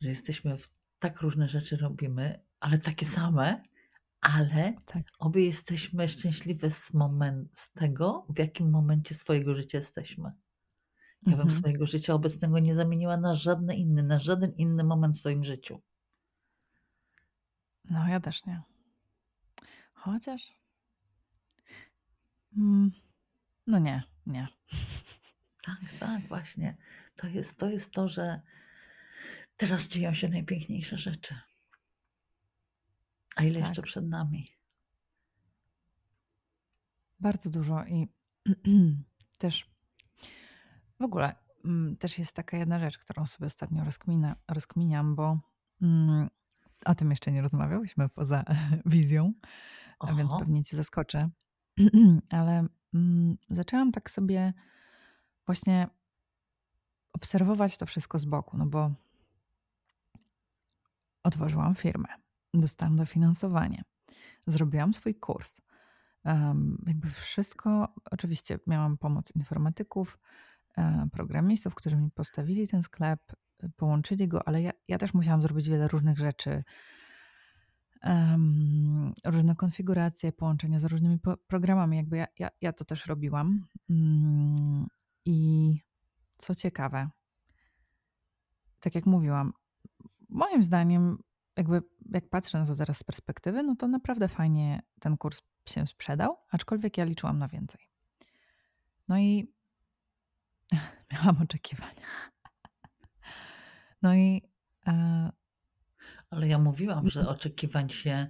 że 0.00 0.08
jesteśmy 0.08 0.58
w 0.58 0.75
tak 0.98 1.20
różne 1.20 1.48
rzeczy 1.48 1.76
robimy, 1.76 2.40
ale 2.60 2.78
takie 2.78 3.06
same, 3.06 3.62
ale 4.20 4.74
Tak. 4.86 5.02
obie 5.18 5.46
jesteśmy 5.46 6.08
szczęśliwe 6.08 6.70
z 6.70 6.94
momen 6.94 7.48
z 7.52 7.72
tego, 7.72 8.26
w 8.28 8.38
jakim 8.38 8.70
momencie 8.70 9.14
swojego 9.14 9.54
życia 9.56 9.78
jesteśmy. 9.78 10.32
Ja 11.22 11.32
bym 11.32 11.40
Mhm. 11.40 11.50
swojego 11.60 11.86
życia 11.86 12.14
obecnego 12.14 12.58
nie 12.58 12.74
zamieniła 12.74 13.16
na 13.16 13.34
żadne 13.34 13.76
inny 13.76 14.02
na 14.02 14.18
żaden 14.18 14.52
inny 14.52 14.84
moment 14.84 15.16
w 15.16 15.18
swoim 15.18 15.44
życiu. 15.44 15.80
No, 17.90 18.08
ja 18.08 18.20
też 18.20 18.46
nie. 18.46 18.62
Chociaż 19.94 20.42
mm, 22.56 22.90
no 23.66 23.78
nie, 23.78 24.02
nie. 24.26 24.48
Tak, 25.62 25.78
tak, 26.00 26.28
właśnie. 26.28 26.76
To 27.16 27.26
jest 27.26 27.58
to 27.58 27.68
jest 27.68 27.90
to, 27.90 28.08
że 28.08 28.40
teraz 29.56 29.88
dzieją 29.88 30.14
się 30.14 30.28
najpiękniejsze 30.28 30.98
rzeczy. 30.98 31.34
A 33.36 33.42
ile 33.42 33.58
jeszcze 33.58 33.74
Tak. 33.74 33.84
przed 33.84 34.08
nami? 34.08 34.48
Bardzo 37.20 37.50
dużo 37.50 37.84
i 37.84 38.08
też 39.38 39.70
w 41.00 41.04
ogóle, 41.04 41.34
mm, 41.64 41.96
też 41.96 42.18
jest 42.18 42.32
taka 42.32 42.56
jedna 42.56 42.78
rzecz, 42.78 42.98
którą 42.98 43.26
sobie 43.26 43.46
ostatnio 43.46 43.84
rozkmina 43.84 44.36
rozkminiam, 44.48 45.14
bo, 45.14 45.38
mm, 45.82 46.28
o 46.84 46.94
tym 46.94 47.10
jeszcze 47.10 47.32
nie 47.32 47.42
rozmawiałyśmy 47.42 48.08
poza 48.08 48.44
wizją, 48.86 49.32
a 50.00 50.14
więc 50.14 50.32
pewnie 50.38 50.64
cię 50.64 50.76
zaskoczę. 50.76 51.30
Ale, 52.30 52.66
mm, 52.94 53.36
zaczęłam 53.50 53.92
tak 53.92 54.10
sobie 54.10 54.52
właśnie 55.46 55.88
obserwować 57.12 57.78
to 57.78 57.86
wszystko 57.86 58.18
z 58.18 58.24
boku, 58.24 58.56
no 58.56 58.66
bo 58.66 58.90
otworzyłam 61.26 61.74
firmę, 61.74 62.08
dostałam 62.54 62.96
dofinansowanie, 62.96 63.82
zrobiłam 64.46 64.94
swój 64.94 65.14
kurs. 65.14 65.60
Em, 66.24 66.84
jakby 66.86 67.10
wszystko 67.10 67.94
oczywiście 68.10 68.58
miałam 68.66 68.98
pomoc 68.98 69.32
informatyków, 69.36 70.18
e, 70.78 71.08
programistów, 71.12 71.74
którzy 71.74 71.96
mi 71.96 72.10
postawili 72.10 72.68
ten 72.68 72.82
sklep, 72.82 73.20
połączyli 73.76 74.28
go, 74.28 74.48
ale 74.48 74.62
ja 74.62 74.72
ja 74.88 74.98
też 74.98 75.14
musiałam 75.14 75.42
zrobić 75.42 75.68
wiele 75.68 75.88
różnych 75.88 76.18
rzeczy. 76.18 76.64
Em, 78.02 79.12
różne 79.24 79.56
konfiguracje, 79.56 80.32
połączenia 80.32 80.78
z 80.78 80.84
różnymi 80.84 81.18
programami, 81.46 81.96
jakby 81.96 82.16
ja 82.16 82.26
ja 82.38 82.48
ja 82.60 82.72
to 82.72 82.84
też 82.84 83.06
robiłam. 83.06 83.66
Mm, 83.90 84.86
i 85.24 85.80
co 86.38 86.54
ciekawe 86.54 87.10
tak 88.86 88.94
jak 88.94 89.06
mówiłam, 89.06 89.52
moim 90.36 90.62
zdaniem, 90.62 91.18
jakby 91.56 91.82
jak 92.10 92.28
patrzę 92.28 92.58
na 92.58 92.66
to 92.66 92.74
teraz 92.74 92.98
z 92.98 93.04
perspektywy, 93.04 93.62
no 93.62 93.76
to 93.76 93.88
naprawdę 93.88 94.28
fajnie 94.28 94.82
ten 95.00 95.16
kurs 95.16 95.42
się 95.68 95.86
sprzedał, 95.86 96.36
aczkolwiek 96.50 96.98
ja 96.98 97.04
liczyłam 97.04 97.38
na 97.38 97.48
więcej. 97.48 97.80
No 99.08 99.18
i 99.18 99.52
miałam 101.12 101.42
oczekiwania. 101.42 102.06
No 104.02 104.14
i, 104.14 104.42
e 104.86 105.30
Ale 106.30 106.48
ja 106.48 106.58
mówiłam, 106.58 107.10
że 107.10 107.28
oczekiwań 107.28 107.88
się 107.88 108.28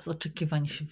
z 0.00 0.08
oczekiwań 0.08 0.66
się 0.66 0.84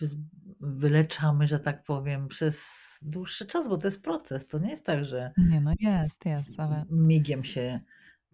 wyleczamy, 0.60 1.48
że 1.48 1.60
tak 1.60 1.84
powiem, 1.84 2.28
przez 2.28 2.64
dłuższy 3.02 3.46
czas, 3.46 3.68
bo 3.68 3.78
to 3.78 3.86
jest 3.86 4.02
proces. 4.02 4.46
To 4.46 4.58
nie 4.58 4.70
jest 4.70 4.86
tak, 4.86 5.04
że 5.04 5.32
Nie, 5.36 5.60
no 5.60 5.72
jest, 5.80 6.26
jest, 6.26 6.60
ale 6.60 6.84
migiem 6.90 7.44
się 7.44 7.80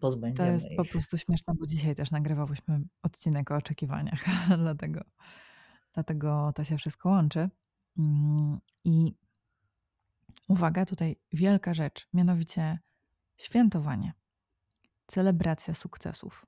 to 0.01 0.07
jest 0.07 0.21
pozbędziemy 0.21 0.75
po 0.77 0.83
ich. 0.83 0.91
prostu 0.91 1.17
śmieszne, 1.17 1.53
bo 1.59 1.65
dzisiaj 1.65 1.95
też 1.95 2.11
nagrywałyśmy 2.11 2.81
odcinek 3.03 3.51
o 3.51 3.55
oczekiwaniach, 3.55 4.25
dlatego 4.63 5.01
dlatego 5.93 6.51
to 6.55 6.63
się 6.63 6.77
wszystko 6.77 7.09
łączy. 7.09 7.49
Mm, 7.97 8.59
i 8.83 9.15
uwaga, 10.47 10.85
tutaj 10.85 11.15
wielka 11.33 11.73
rzecz, 11.73 12.07
mianowicie 12.13 12.79
świętowanie, 13.37 14.13
celebracja 15.07 15.73
sukcesów. 15.73 16.45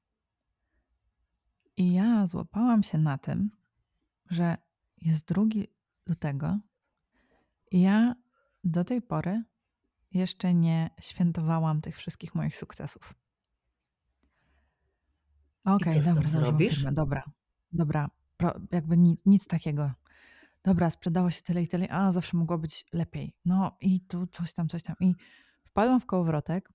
I 1.77 1.93
ja 1.93 2.27
złapałam 2.27 2.83
się 2.83 2.98
na 2.98 3.17
tym, 3.17 3.50
że 4.29 4.57
jest 5.01 5.33
2 5.33 5.43
lutego 6.05 6.60
i 7.72 7.81
ja 7.81 8.15
do 8.63 8.83
tej 8.83 9.01
pory 9.01 9.43
jeszcze 10.12 10.53
nie 10.53 10.89
świętowałam 11.00 11.81
tych 11.81 11.98
wszystkich 11.98 12.36
moich 12.36 12.57
sukcesów. 12.57 13.13
Okej, 15.65 15.93
co 15.96 16.01
z 16.01 16.03
tym 16.05 16.13
dobra, 16.13 16.29
zrobisz? 16.29 16.84
dobra, 16.84 17.24
dobra, 17.72 18.10
pro 18.38 18.53
jakby 18.72 18.98
nic 18.98 19.22
nic 19.25 19.48
takiego. 19.48 19.91
Dobra, 20.63 20.89
sprzedało 20.89 21.32
się 21.32 21.41
tyle 21.41 21.62
i 21.62 21.67
tyle, 21.67 21.89
a 21.89 22.12
zawsze 22.12 22.38
mogło 22.38 22.58
być 22.58 22.86
lepiej. 22.93 23.36
No 23.46 23.77
i 23.82 24.01
tu 24.01 24.27
coś 24.27 24.53
tam, 24.53 24.67
coś 24.70 24.84
tam. 24.84 24.96
I 25.00 25.13
wpadłam 25.65 26.00
w 26.01 26.05
kołowrotek 26.05 26.70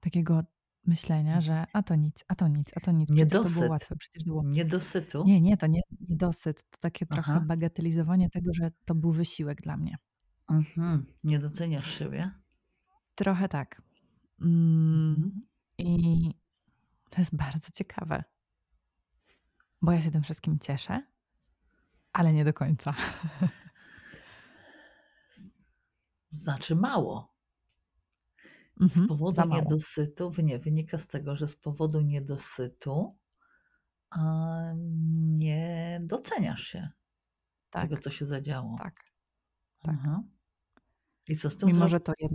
takiego 0.00 0.42
myślenia, 0.84 1.40
że 1.40 1.66
a 1.72 1.82
to 1.82 1.94
nic, 1.94 2.24
a 2.28 2.34
to 2.34 2.48
nic, 2.48 2.70
a 2.76 2.80
to 2.80 2.92
nic, 2.92 3.08
przecież 3.10 3.28
to 3.32 3.38
było 3.38 3.48
Niedosyt. 3.50 3.70
łatwe, 3.70 3.96
przecież 3.96 4.24
było 4.24 4.42
Niedosytu? 4.44 5.24
nie, 5.26 5.40
nie, 5.40 5.56
to 5.56 5.66
nie 5.66 5.80
niedosyt, 6.08 6.70
to 6.70 6.78
takie 6.80 7.06
trochę 7.06 7.32
Aha. 7.32 7.40
bagatelizowanie 7.46 8.30
tego, 8.30 8.50
że 8.54 8.70
to 8.84 8.94
był 8.94 9.12
wysiłek 9.12 9.62
dla 9.62 9.76
mnie. 9.76 9.96
Mhm. 10.50 11.06
Nie 11.24 11.38
doceniasz 11.38 11.98
siebie? 11.98 12.30
Trochę 13.14 13.48
tak. 13.48 13.82
Mm, 14.40 15.14
Mhm. 15.16 15.46
i 15.78 16.34
to 17.10 17.20
jest 17.20 17.36
bardzo 17.36 17.70
ciekawe. 17.70 18.24
Bo 19.82 19.92
ja 19.92 20.00
się 20.00 20.10
tym 20.10 20.22
wszystkim 20.22 20.58
cieszę, 20.58 21.02
ale 22.12 22.32
nie 22.32 22.44
do 22.44 22.52
końca. 22.52 22.94
Znaczy 26.30 26.74
mało. 26.76 27.36
Z 28.80 28.82
Mhm, 28.82 29.08
powodu 29.08 29.40
mało. 29.46 29.62
niedosytu 29.62 30.32
nie, 30.38 30.58
wynika 30.58 30.98
z 30.98 31.06
tego, 31.06 31.36
że 31.36 31.48
z 31.48 31.56
powodu 31.56 32.00
niedosytu, 32.00 33.16
nie 35.16 36.00
doceniasz 36.04 36.62
się, 36.62 36.90
tego, 37.70 37.94
Tak, 37.94 38.00
co 38.04 38.10
się 38.10 38.26
zadziało. 38.26 38.76
tak, 38.78 39.00
tak. 39.82 39.94
Aha. 39.98 40.22
I 41.28 41.36
co 41.36 41.50
z 41.50 41.56
tym 41.56 41.68
Mimo 41.68 41.88
że 41.88 42.00
to 42.00 42.12
jed 42.20 42.32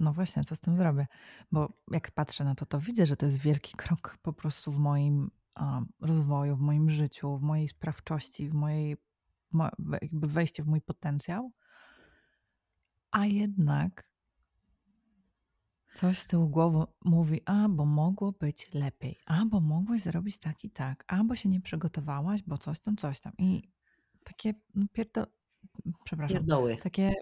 no 0.00 0.12
właśnie, 0.12 0.44
co 0.44 0.56
z 0.56 0.60
tym 0.60 0.76
zrobię? 0.76 1.06
Bo 1.52 1.72
jak 1.90 2.10
patrzę 2.10 2.44
na 2.44 2.54
to, 2.54 2.66
to 2.66 2.80
widzę, 2.80 3.06
że 3.06 3.16
to 3.16 3.26
jest 3.26 3.38
wielki 3.38 3.72
krok 3.76 4.18
po 4.22 4.32
prostu 4.32 4.72
w 4.72 4.78
moim, 4.78 5.30
a, 5.54 5.80
rozwoju, 6.00 6.56
w 6.56 6.60
moim 6.60 6.90
życiu, 6.90 7.36
w 7.36 7.42
mojej 7.42 7.68
sprawczości, 7.68 8.48
w 8.48 8.54
mojej 8.54 8.96
mo 9.52 9.68
jakby 10.02 10.26
wejście 10.26 10.62
w 10.62 10.66
mój 10.66 10.80
potencjał. 10.80 11.52
A 13.10 13.26
jednak 13.26 14.10
coś 15.94 16.18
z 16.18 16.26
tyłu 16.26 16.48
głowy 16.48 16.84
mówi: 17.04 17.40
„A, 17.46 17.68
bo 17.68 17.84
mogło 17.84 18.32
być 18.32 18.74
lepiej. 18.74 19.18
A, 19.26 19.44
bo 19.44 19.60
mogłeś 19.60 20.02
zrobić 20.02 20.38
tak 20.38 20.64
i 20.64 20.70
tak. 20.70 21.04
A, 21.06 21.24
bo 21.24 21.34
się 21.34 21.48
nie 21.48 21.60
przygotowałaś, 21.60 22.42
bo 22.42 22.58
coś 22.58 22.80
tam, 22.80 22.96
coś 22.96 23.20
tam”. 23.20 23.32
I 23.38 23.72
takie, 24.24 24.54
no 24.74 24.86
pierdo 24.92 25.26
przepraszam, 26.04 26.36
Pierdoły. 26.36 26.76
takie 26.76 27.14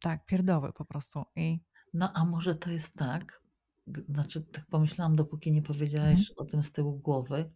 tak, 0.00 0.26
pierdoły 0.26 0.72
po 0.72 0.84
prostu 0.84 1.24
i 1.36 1.60
No, 1.94 2.12
a 2.14 2.24
może 2.24 2.54
to 2.54 2.70
jest 2.70 2.94
tak, 2.94 3.42
g 3.86 4.02
znaczy 4.08 4.40
tak 4.42 4.66
pomyślałam, 4.66 5.16
dopóki 5.16 5.52
nie 5.52 5.62
Mhm. 6.02 6.24
powiedziałaś 6.24 6.32
o 6.36 6.44
tym 6.44 6.62
z 6.62 6.72
tyłu 6.72 6.98
głowy, 6.98 7.50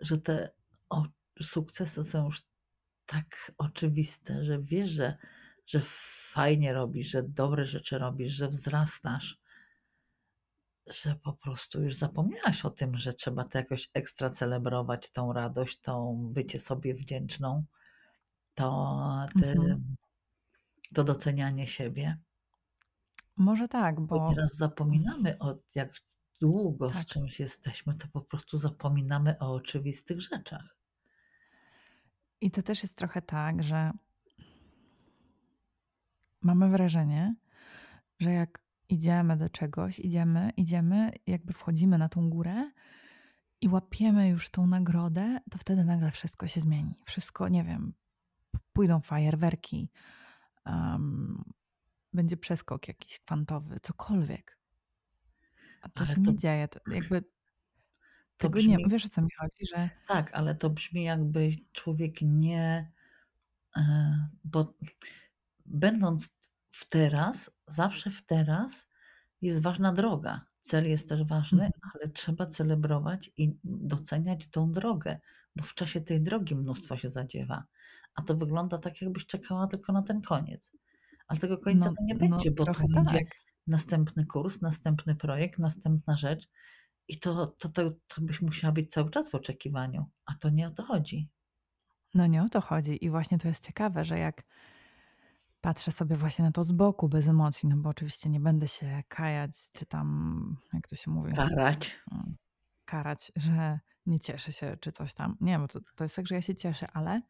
że 0.00 0.18
te 0.18 0.50
o 0.90 1.04
sukcesy 1.42 2.04
są 2.04 2.24
już 2.26 2.42
tak 3.06 3.52
oczywiste, 3.58 4.44
że 4.44 4.62
wiesz, 4.62 4.90
że 4.90 5.18
że 5.66 5.80
fajnie 6.32 6.74
robisz, 6.74 7.08
że 7.10 7.22
dobre 7.22 7.66
rzeczy 7.66 7.98
robisz, 7.98 8.32
że 8.32 8.48
wzrastasz 8.48 9.38
że 10.86 11.14
po 11.16 11.32
prostu 11.32 11.82
już 11.82 11.94
zapomniałaś 11.94 12.64
o 12.64 12.70
tym, 12.70 12.96
że 12.96 13.12
trzeba 13.14 13.44
to 13.44 13.58
jakoś 13.58 13.90
ekstra 13.94 14.30
celebrować, 14.30 15.10
tą 15.10 15.32
radość, 15.32 15.80
tą 15.80 16.16
bycie 16.32 16.60
sobie 16.60 16.94
wdzięczną, 16.94 17.64
to 18.54 19.26
Mhm. 19.36 19.82
to 20.94 21.04
docenianie 21.04 21.66
siebie. 21.66 22.18
Może 23.36 23.68
tak, 23.68 24.00
Bo 24.00 24.18
bo 24.18 24.30
nieraz 24.30 24.56
zapominamy 24.56 25.38
o 25.38 25.58
jak 25.74 25.92
długo 26.40 26.90
z 26.90 26.92
Tak. 26.92 27.06
czymś 27.06 27.40
jesteśmy, 27.40 27.94
to 27.94 28.08
po 28.08 28.20
prostu 28.20 28.58
zapominamy 28.58 29.38
o 29.38 29.54
oczywistych 29.54 30.20
rzeczach. 30.20 30.76
I 32.40 32.50
to 32.50 32.62
też 32.62 32.82
jest 32.82 32.96
trochę 32.96 33.22
tak, 33.22 33.62
że 33.62 33.92
mamy 36.40 36.68
wrażenie, 36.68 37.34
że 38.20 38.32
jak 38.32 38.62
idziemy 38.88 39.36
do 39.36 39.48
czegoś, 39.50 39.98
idziemy, 39.98 40.50
idziemy, 40.56 41.12
jakby 41.26 41.52
wchodzimy 41.52 41.98
na 41.98 42.08
tą 42.08 42.30
górę 42.30 42.70
i 43.60 43.68
łapiemy 43.68 44.28
już 44.28 44.50
tą 44.50 44.66
nagrodę, 44.66 45.40
to 45.50 45.58
wtedy 45.58 45.84
nagle 45.84 46.10
wszystko 46.10 46.46
się 46.46 46.60
zmieni. 46.60 46.94
Wszystko, 47.04 47.48
nie 47.48 47.64
wiem, 47.64 47.92
pójdą 48.72 49.00
fajerwerki, 49.00 49.90
em, 50.64 51.44
będzie 52.14 52.36
przeskok 52.36 52.88
jakiś 52.88 53.18
kwantowy, 53.20 53.80
cokolwiek. 53.82 54.58
A 55.82 55.88
to 55.88 56.04
Ale 56.04 56.06
się 56.06 56.22
to 56.22 56.30
nie 56.30 56.36
dzieje. 56.36 56.68
To 56.68 56.80
jakby 56.92 57.22
to 58.38 58.48
tego 58.48 58.60
nie 58.60 58.76
brzmi 58.76 58.90
wiesz, 58.90 59.04
o 59.04 59.08
co 59.08 59.22
mi 59.22 59.28
chodzi, 59.40 59.66
że 59.76 59.90
tak, 60.06 60.34
ale 60.34 60.54
to 60.54 60.70
brzmi 60.70 61.04
jakby 61.04 61.50
człowiek 61.72 62.16
nie 62.22 62.92
e, 63.76 64.28
bo 64.44 64.74
będąc 65.66 66.30
w 66.70 66.88
teraz, 66.88 67.50
zawsze 67.68 68.10
w 68.10 68.22
teraz 68.26 68.86
jest 69.42 69.62
ważna 69.62 69.92
droga. 69.92 70.46
Cel 70.60 70.88
jest 70.90 71.08
też 71.08 71.24
ważny, 71.24 71.64
Mhm. 71.64 71.90
ale 71.94 72.08
trzeba 72.08 72.46
celebrować 72.46 73.30
i 73.36 73.56
doceniać 73.64 74.48
tą 74.48 74.72
drogę, 74.72 75.18
bo 75.56 75.62
w 75.64 75.74
czasie 75.74 76.00
tej 76.00 76.22
drogi 76.22 76.54
mnóstwo 76.56 76.96
się 76.96 77.10
zadziewa, 77.10 77.64
a 78.14 78.22
to 78.22 78.36
wygląda 78.36 78.78
tak, 78.78 79.02
jakbyś 79.02 79.26
czekała 79.26 79.66
tylko 79.66 79.92
na 79.92 80.02
ten 80.02 80.22
koniec. 80.22 80.72
Ale 81.28 81.38
tego 81.40 81.58
końca 81.58 81.88
No 81.88 81.94
to 81.96 82.02
nie 82.04 82.14
no 82.14 82.20
będzie, 82.20 82.50
bo 82.50 82.56
tu 82.56 82.64
trochę 82.64 82.84
będzie 82.88 83.18
tak. 83.18 83.36
następny 83.66 84.26
kurs, 84.26 84.60
następny 84.60 85.14
projekt, 85.16 85.58
następna 85.58 86.16
rzecz 86.16 86.48
i 87.08 87.18
to 87.18 87.46
to 87.46 87.68
to 87.68 87.90
to 88.08 88.20
byś 88.20 88.40
musiała 88.42 88.72
być 88.72 88.90
cały 88.92 89.10
czas 89.10 89.30
w 89.30 89.34
oczekiwaniu, 89.34 90.06
a 90.26 90.34
to 90.34 90.50
nie 90.50 90.66
o 90.66 90.70
to 90.70 90.82
chodzi. 90.82 91.28
No 92.14 92.26
nie 92.26 92.42
o 92.42 92.48
to 92.48 92.60
chodzi 92.60 93.04
i 93.04 93.10
właśnie 93.10 93.38
to 93.38 93.48
jest 93.48 93.66
ciekawe, 93.66 94.04
że 94.04 94.18
jak 94.18 94.42
patrzę 95.60 95.92
sobie 95.92 96.16
właśnie 96.16 96.44
na 96.44 96.52
to 96.52 96.64
z 96.64 96.72
boku 96.72 97.08
bez 97.08 97.28
emocji, 97.28 97.68
no 97.68 97.76
bo 97.76 97.88
oczywiście 97.88 98.30
nie 98.30 98.40
będę 98.40 98.68
się 98.68 99.02
kajać, 99.08 99.50
czy 99.72 99.86
tam, 99.86 100.56
jak 100.72 100.88
to 100.88 100.96
się 100.96 101.10
mówi, 101.10 101.32
Karać. 101.32 101.98
mm, 102.12 102.36
karać, 102.84 103.32
że 103.36 103.80
nie 104.06 104.20
cieszę 104.20 104.52
się, 104.52 104.76
czy 104.80 104.92
coś 104.92 105.14
tam. 105.14 105.36
Nie, 105.40 105.58
bo 105.58 105.68
to 105.68 105.80
to 105.96 106.04
jest 106.04 106.16
tak, 106.16 106.26
że 106.26 106.34
ja 106.34 106.42
się 106.42 106.54
cieszę, 106.54 106.86
ale 106.92 107.22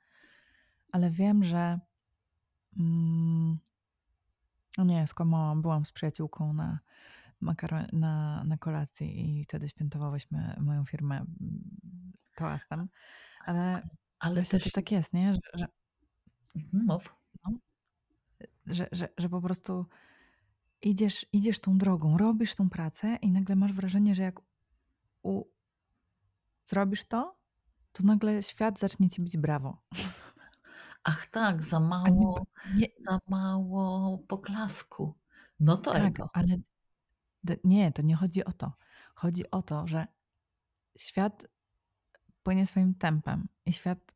ale 0.93 1.11
wiem, 1.11 1.45
że 1.45 1.79
mm 2.79 3.59
o 4.79 4.85
nie, 4.85 5.07
skłamałam. 5.07 5.63
Byłam 5.63 5.87
z 5.87 5.93
przyjaciółką 5.93 6.53
na 6.53 6.79
makaro 7.41 7.79
na 7.93 8.45
na 8.45 8.59
kolacji 8.59 9.41
i 9.41 9.45
wtedy 9.45 9.69
świętowałyśmy 9.69 10.57
moją 10.61 10.85
firmę, 10.85 11.17
mm, 11.17 12.13
toastem, 12.35 12.89
ale 13.47 13.83
Ale 14.21 14.35
właśnie 14.35 14.61
też 14.61 14.73
tak 14.73 14.93
jest, 14.93 15.13
nie? 15.15 15.35
Że 15.35 15.41
że 15.55 15.67
Mhm, 16.57 16.87
mów. 16.87 17.15
No. 17.45 17.59
Że 18.67 18.89
że 18.93 19.09
że 19.19 19.29
po 19.29 19.41
prostu 19.41 19.87
idziesz 20.83 21.27
idziesz 21.33 21.61
tą 21.61 21.79
drogą, 21.79 22.19
robisz 22.19 22.55
tą 22.55 22.71
pracę 22.71 23.17
i 23.23 23.31
nagle 23.31 23.57
masz 23.57 23.73
wrażenie, 23.73 24.15
że 24.15 24.23
jak 24.23 24.41
u 25.23 25.45
zrobisz 26.65 27.05
to, 27.05 27.37
to 27.93 28.03
nagle 28.05 28.43
świat 28.43 28.79
zacznie 28.79 29.11
ci 29.11 29.23
bić 29.23 29.37
brawo. 29.37 29.79
Ach 31.05 31.27
tak, 31.27 31.63
za 31.63 31.77
A 31.77 31.81
nie 31.81 31.87
mało 31.89 32.47
nie 32.75 32.87
za 33.01 33.19
mało 33.29 34.19
poklasku. 34.19 35.15
No 35.61 35.77
to 35.77 35.93
Tak, 35.93 36.03
ego. 36.05 36.29
ale 36.33 36.57
d 37.45 37.57
nie, 37.65 37.93
to 37.93 38.03
nie 38.03 38.17
chodzi 38.17 38.45
o 38.45 38.53
to. 38.53 38.73
Chodzi 39.15 39.51
o 39.51 39.63
to, 39.63 39.87
że 39.87 40.07
świat 40.99 41.47
płynie 42.43 42.67
swoim 42.67 42.95
tempem 42.95 43.47
i 43.67 43.73
świat 43.73 44.15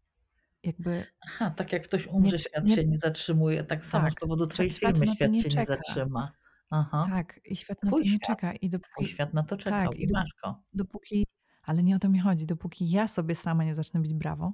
jakby 0.63 1.07
Aha, 1.27 1.51
tak 1.51 1.73
jak 1.73 1.83
ktoś 1.85 2.07
nie 2.07 2.13
umrze, 2.13 2.39
świat 2.39 2.65
nie 2.65 2.75
się 2.75 2.85
nie 2.87 2.99
zatrzymuje, 2.99 3.65
tak 3.65 3.85
samo 3.87 4.11
z 4.11 4.13
tak, 4.15 4.21
powodu 4.21 4.47
twojej 4.47 4.73
świat 4.73 4.93
firmy 4.99 5.07
na 5.07 5.13
to 5.13 5.17
świat 5.17 5.31
nie 5.31 5.43
się 5.43 5.49
nie 5.49 5.55
czeka. 5.55 5.77
zatrzyma. 5.77 6.33
Aha. 6.71 7.07
Tak, 7.11 7.41
i 7.45 7.57
świat 7.57 7.83
na 7.83 7.91
to 7.91 7.97
Twój 7.97 8.05
nie 8.07 8.17
świat. 8.17 8.27
czeka 8.27 8.53
i 8.53 8.59
Twój 8.59 8.71
dopóki 8.71 9.09
świat 9.09 9.35
na 9.35 9.43
to 9.43 9.57
czekał 9.57 9.91
tak, 9.91 9.99
i 9.99 10.03
i 10.03 10.07
dop 10.07 10.15
masz 10.15 10.35
go. 10.45 10.63
dopóki 10.75 11.27
ale 11.63 11.83
nie 11.83 11.97
o 11.97 11.99
to 11.99 12.09
mi 12.09 12.19
chodzi, 12.19 12.47
dopóki 12.47 12.91
ja 12.91 13.09
sobie 13.09 13.35
sama 13.35 13.65
nie 13.65 13.75
zacznę 13.75 14.01
bić 14.01 14.15
brawo 14.15 14.53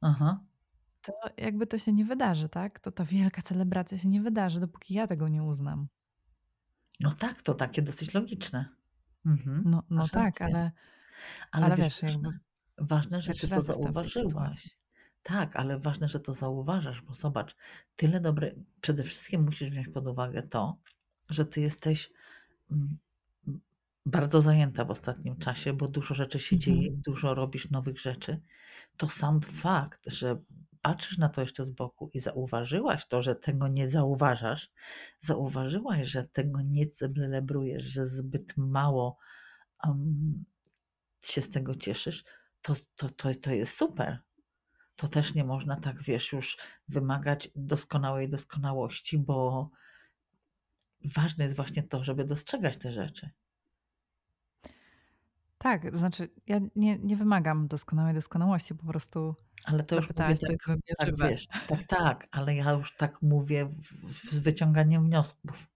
Aha. 0.00 0.40
To 1.06 1.12
jakby 1.36 1.66
to 1.66 1.78
się 1.78 1.92
nie 1.92 2.04
wydarzy, 2.04 2.48
tak? 2.48 2.80
To 2.80 2.92
ta 2.92 3.04
wielka 3.04 3.42
celebracja 3.42 3.98
się 3.98 4.08
nie 4.08 4.22
wydarzy, 4.22 4.60
dopóki 4.60 4.94
ja 4.94 5.06
tego 5.06 5.28
nie 5.28 5.42
uznam. 5.42 5.88
No 7.00 7.12
tak, 7.12 7.42
to 7.42 7.54
takie 7.54 7.82
dosyć 7.82 8.14
logiczne. 8.14 8.68
Mhm, 9.26 9.62
No 9.66 9.82
no 9.90 10.08
tak, 10.08 10.42
ale 10.42 10.70
Ale 11.50 11.66
ale 11.66 11.76
wiesz, 11.76 12.00
wiesz, 12.02 12.12
jakby 12.12 12.38
ważne 12.78 13.22
że 13.22 13.34
ty 13.34 13.48
to 13.48 13.62
zauważyłaś. 13.62 14.78
Tak, 15.22 15.56
ale 15.56 15.78
ważne, 15.78 16.08
że 16.08 16.20
to 16.20 16.34
zauważasz, 16.34 17.02
bo 17.02 17.14
zobacz, 17.14 17.56
tyle 17.96 18.20
dobre 18.20 18.54
przede 18.80 19.04
wszystkim 19.04 19.44
musisz 19.44 19.70
wziąć 19.70 19.88
pod 19.88 20.06
uwagę 20.06 20.42
to, 20.42 20.78
że 21.30 21.46
ty 21.46 21.60
jesteś, 21.60 22.12
mm, 22.70 22.98
bardzo 24.06 24.42
zajęta 24.42 24.84
w 24.84 24.90
ostatnim 24.90 25.36
czasie, 25.36 25.72
bo 25.72 25.88
dużo 25.88 26.14
rzeczy 26.14 26.38
się 26.38 26.58
dzieje, 26.58 26.78
Mhm. 26.88 27.02
dużo 27.06 27.34
robisz 27.34 27.70
nowych 27.70 28.00
rzeczy. 28.00 28.40
To 28.96 29.08
sam 29.08 29.40
fakt, 29.40 30.00
że 30.06 30.42
patrzysz 30.86 31.18
na 31.18 31.28
to 31.28 31.40
jeszcze 31.40 31.64
z 31.64 31.70
boku 31.70 32.10
i 32.14 32.20
zauważyłaś 32.20 33.06
to, 33.06 33.22
że 33.22 33.34
tego 33.34 33.68
nie 33.68 33.90
zauważasz, 33.90 34.70
zauważyłaś, 35.20 36.08
że 36.08 36.28
tego 36.28 36.60
nie 36.62 36.86
celebrujesz, 36.86 37.84
że 37.84 38.06
zbyt 38.06 38.56
mało, 38.56 39.18
em, 39.84 40.44
się 41.22 41.42
z 41.42 41.50
tego 41.50 41.74
cieszysz, 41.74 42.24
to 42.62 42.74
to 42.96 43.10
to 43.10 43.34
to 43.34 43.50
jest 43.50 43.76
super. 43.76 44.18
To 44.96 45.08
też 45.08 45.34
nie 45.34 45.44
można 45.44 45.76
tak, 45.76 46.02
wiesz, 46.02 46.32
już 46.32 46.58
wymagać 46.88 47.50
doskonałej 47.56 48.28
doskonałości, 48.28 49.18
bo 49.18 49.70
ważne 51.04 51.44
jest 51.44 51.56
właśnie 51.56 51.82
to, 51.82 52.04
żeby 52.04 52.24
dostrzegać 52.24 52.76
te 52.76 52.92
rzeczy. 52.92 53.30
Tak, 55.58 55.90
to 55.90 55.96
znaczy 55.96 56.28
ja 56.46 56.60
nie 56.76 56.98
nie 56.98 57.16
wymagam 57.16 57.68
doskonałej 57.68 58.14
doskonałości, 58.14 58.74
po 58.74 58.86
prostu 58.86 59.34
Ale 59.66 59.84
to 59.84 59.96
już 59.96 60.08
mówię 60.08 60.36
tak 60.36 60.38
tak, 60.98 61.08
żywe. 61.08 61.28
wiesz, 61.28 61.46
tak, 61.68 61.84
tak, 61.84 62.28
ale 62.30 62.54
ja 62.54 62.72
już 62.72 62.96
tak 62.96 63.22
mówię 63.22 63.66
w 63.66 64.12
w 64.12 64.34
z 64.34 64.38
wyciąganiem 64.38 65.04
wniosków. 65.04 65.68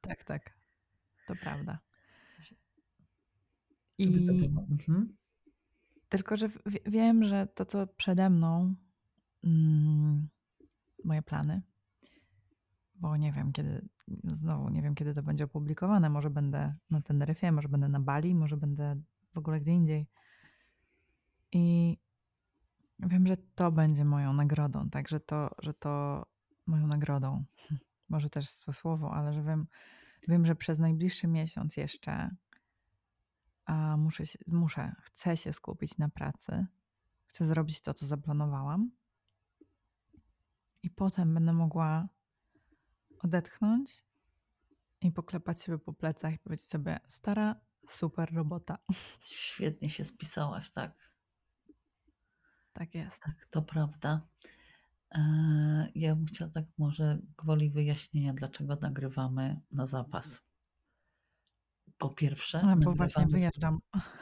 Tak, 0.00 0.24
tak, 0.24 0.56
to 1.26 1.34
prawda. 1.36 1.78
To 2.38 2.54
I 3.98 4.10
było 4.10 4.66
mhm. 4.70 5.16
tylko 6.08 6.36
że 6.36 6.48
w 6.48 6.62
wie 6.64 6.80
wiem, 6.90 7.24
że 7.24 7.46
to, 7.46 7.66
co 7.66 7.86
przede 7.86 8.30
mną, 8.30 8.74
mm, 9.44 10.28
moje 11.04 11.22
plany 11.22 11.62
bo 13.00 13.16
nie 13.16 13.32
wiem, 13.32 13.52
kiedy 13.52 13.88
znowu 14.24 14.68
nie 14.68 14.82
wiem, 14.82 14.94
kiedy 14.94 15.14
to 15.14 15.22
będzie 15.22 15.44
opublikowane. 15.44 16.10
Może 16.10 16.30
będę 16.30 16.74
na 16.90 17.00
Teneryfie, 17.00 17.52
może 17.52 17.68
będę 17.68 17.88
na 17.88 18.00
Bali, 18.00 18.34
może 18.34 18.56
będę 18.56 19.00
w 19.34 19.38
ogóle 19.38 19.56
gdzie 19.56 19.72
indziej. 19.72 20.06
I 21.52 21.96
wiem, 23.00 23.26
że 23.26 23.36
to 23.36 23.72
będzie 23.72 24.04
moją 24.04 24.32
nagrodą, 24.32 24.90
tak, 24.90 25.08
że 25.08 25.20
to 25.20 25.50
że 25.62 25.74
to 25.74 26.26
moją 26.66 26.86
nagrodą, 26.86 27.44
może 28.08 28.30
też 28.30 28.50
złe 28.50 28.74
słowo, 28.74 29.12
ale 29.14 29.32
że 29.32 29.42
wiem 29.42 29.66
Wiem, 30.28 30.46
że 30.46 30.56
przez 30.56 30.78
najbliższy 30.78 31.26
miesiąc 31.26 31.76
jeszcze 31.76 32.30
a 33.68 33.96
muszę, 33.96 34.24
muszę, 34.46 34.94
chcę 35.00 35.36
się 35.36 35.52
skupić 35.52 35.98
na 35.98 36.08
pracy. 36.08 36.66
Chcę 37.26 37.46
zrobić 37.46 37.80
to, 37.80 37.94
co 37.94 38.06
zaplanowałam. 38.06 38.90
I 40.82 40.90
potem 40.90 41.34
będę 41.34 41.52
mogła 41.52 42.08
odetchnąć 43.18 44.04
i 45.00 45.12
poklepać 45.12 45.62
siebie 45.62 45.78
po 45.78 45.92
plecach 45.92 46.34
i 46.34 46.38
powiedzieć 46.38 46.66
sobie: 46.66 47.00
Stara, 47.08 47.60
super 47.88 48.34
robota. 48.34 48.78
Świetnie 49.20 49.90
się 49.90 50.04
spisałaś, 50.04 50.70
tak? 50.70 51.07
Tak 52.78 52.94
jest. 52.94 53.20
Tak, 53.20 53.46
to 53.50 53.62
prawda. 53.62 54.20
E, 55.14 55.20
ja 55.94 56.16
bym 56.16 56.26
chciała 56.26 56.50
tak 56.50 56.64
może 56.78 57.18
gwoli 57.38 57.70
wyjaśnienia, 57.70 58.34
dlaczego 58.34 58.76
nagrywamy 58.76 59.60
na 59.72 59.86
zapas. 59.86 60.42
Po 61.98 62.10
pierwsze, 62.10 62.58
A, 62.62 62.76
bo 62.76 62.92
właśnie 62.92 63.22
nagrywamy, 63.22 63.26
wyjeżdżam. 63.30 63.78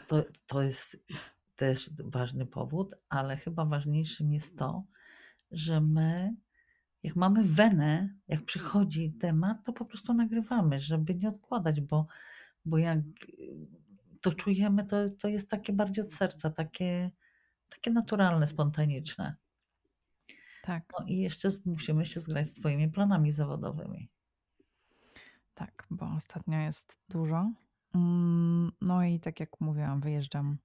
to, 0.08 0.24
to 0.46 0.62
jest, 0.62 1.04
jest 1.08 1.46
też 1.56 1.90
ważny 1.98 2.46
powód, 2.46 2.94
ale 3.08 3.36
chyba 3.36 3.64
ważniejszym 3.64 4.32
jest 4.32 4.58
to, 4.58 4.84
że 5.50 5.80
my, 5.80 6.36
jak 7.02 7.16
mamy 7.16 7.42
wenę, 7.42 8.14
jak 8.28 8.44
przychodzi 8.44 9.12
temat, 9.12 9.64
to 9.64 9.72
po 9.72 9.84
prostu 9.84 10.14
nagrywamy, 10.14 10.80
żeby 10.80 11.14
nie 11.14 11.28
odkładać, 11.28 11.80
bo, 11.80 12.06
bo 12.64 12.78
jak 12.78 12.98
to 14.20 14.32
czujemy, 14.32 14.86
to, 14.86 15.10
to 15.10 15.28
jest 15.28 15.50
takie 15.50 15.72
bardziej 15.72 16.04
od 16.04 16.12
serca, 16.12 16.50
takie, 16.50 17.10
takie 17.68 17.90
naturalne, 17.90 18.46
spontaniczne. 18.46 19.36
Tak, 20.62 20.84
No 21.00 21.06
i 21.06 21.16
jeszcze 21.18 21.50
musimy 21.64 22.06
się 22.06 22.20
zgrać 22.20 22.46
z 22.46 22.54
Twoimi 22.54 22.88
planami 22.88 23.32
zawodowymi. 23.32 24.10
tak, 25.54 25.86
bo 25.90 26.06
ostatnio 26.16 26.58
jest 26.58 26.98
dużo. 27.08 27.52
Mm, 27.94 28.72
No 28.80 29.04
i 29.04 29.20
tak 29.20 29.40
jak 29.40 29.60
mówiłam, 29.60 30.00
wyjeżdżam 30.00 30.58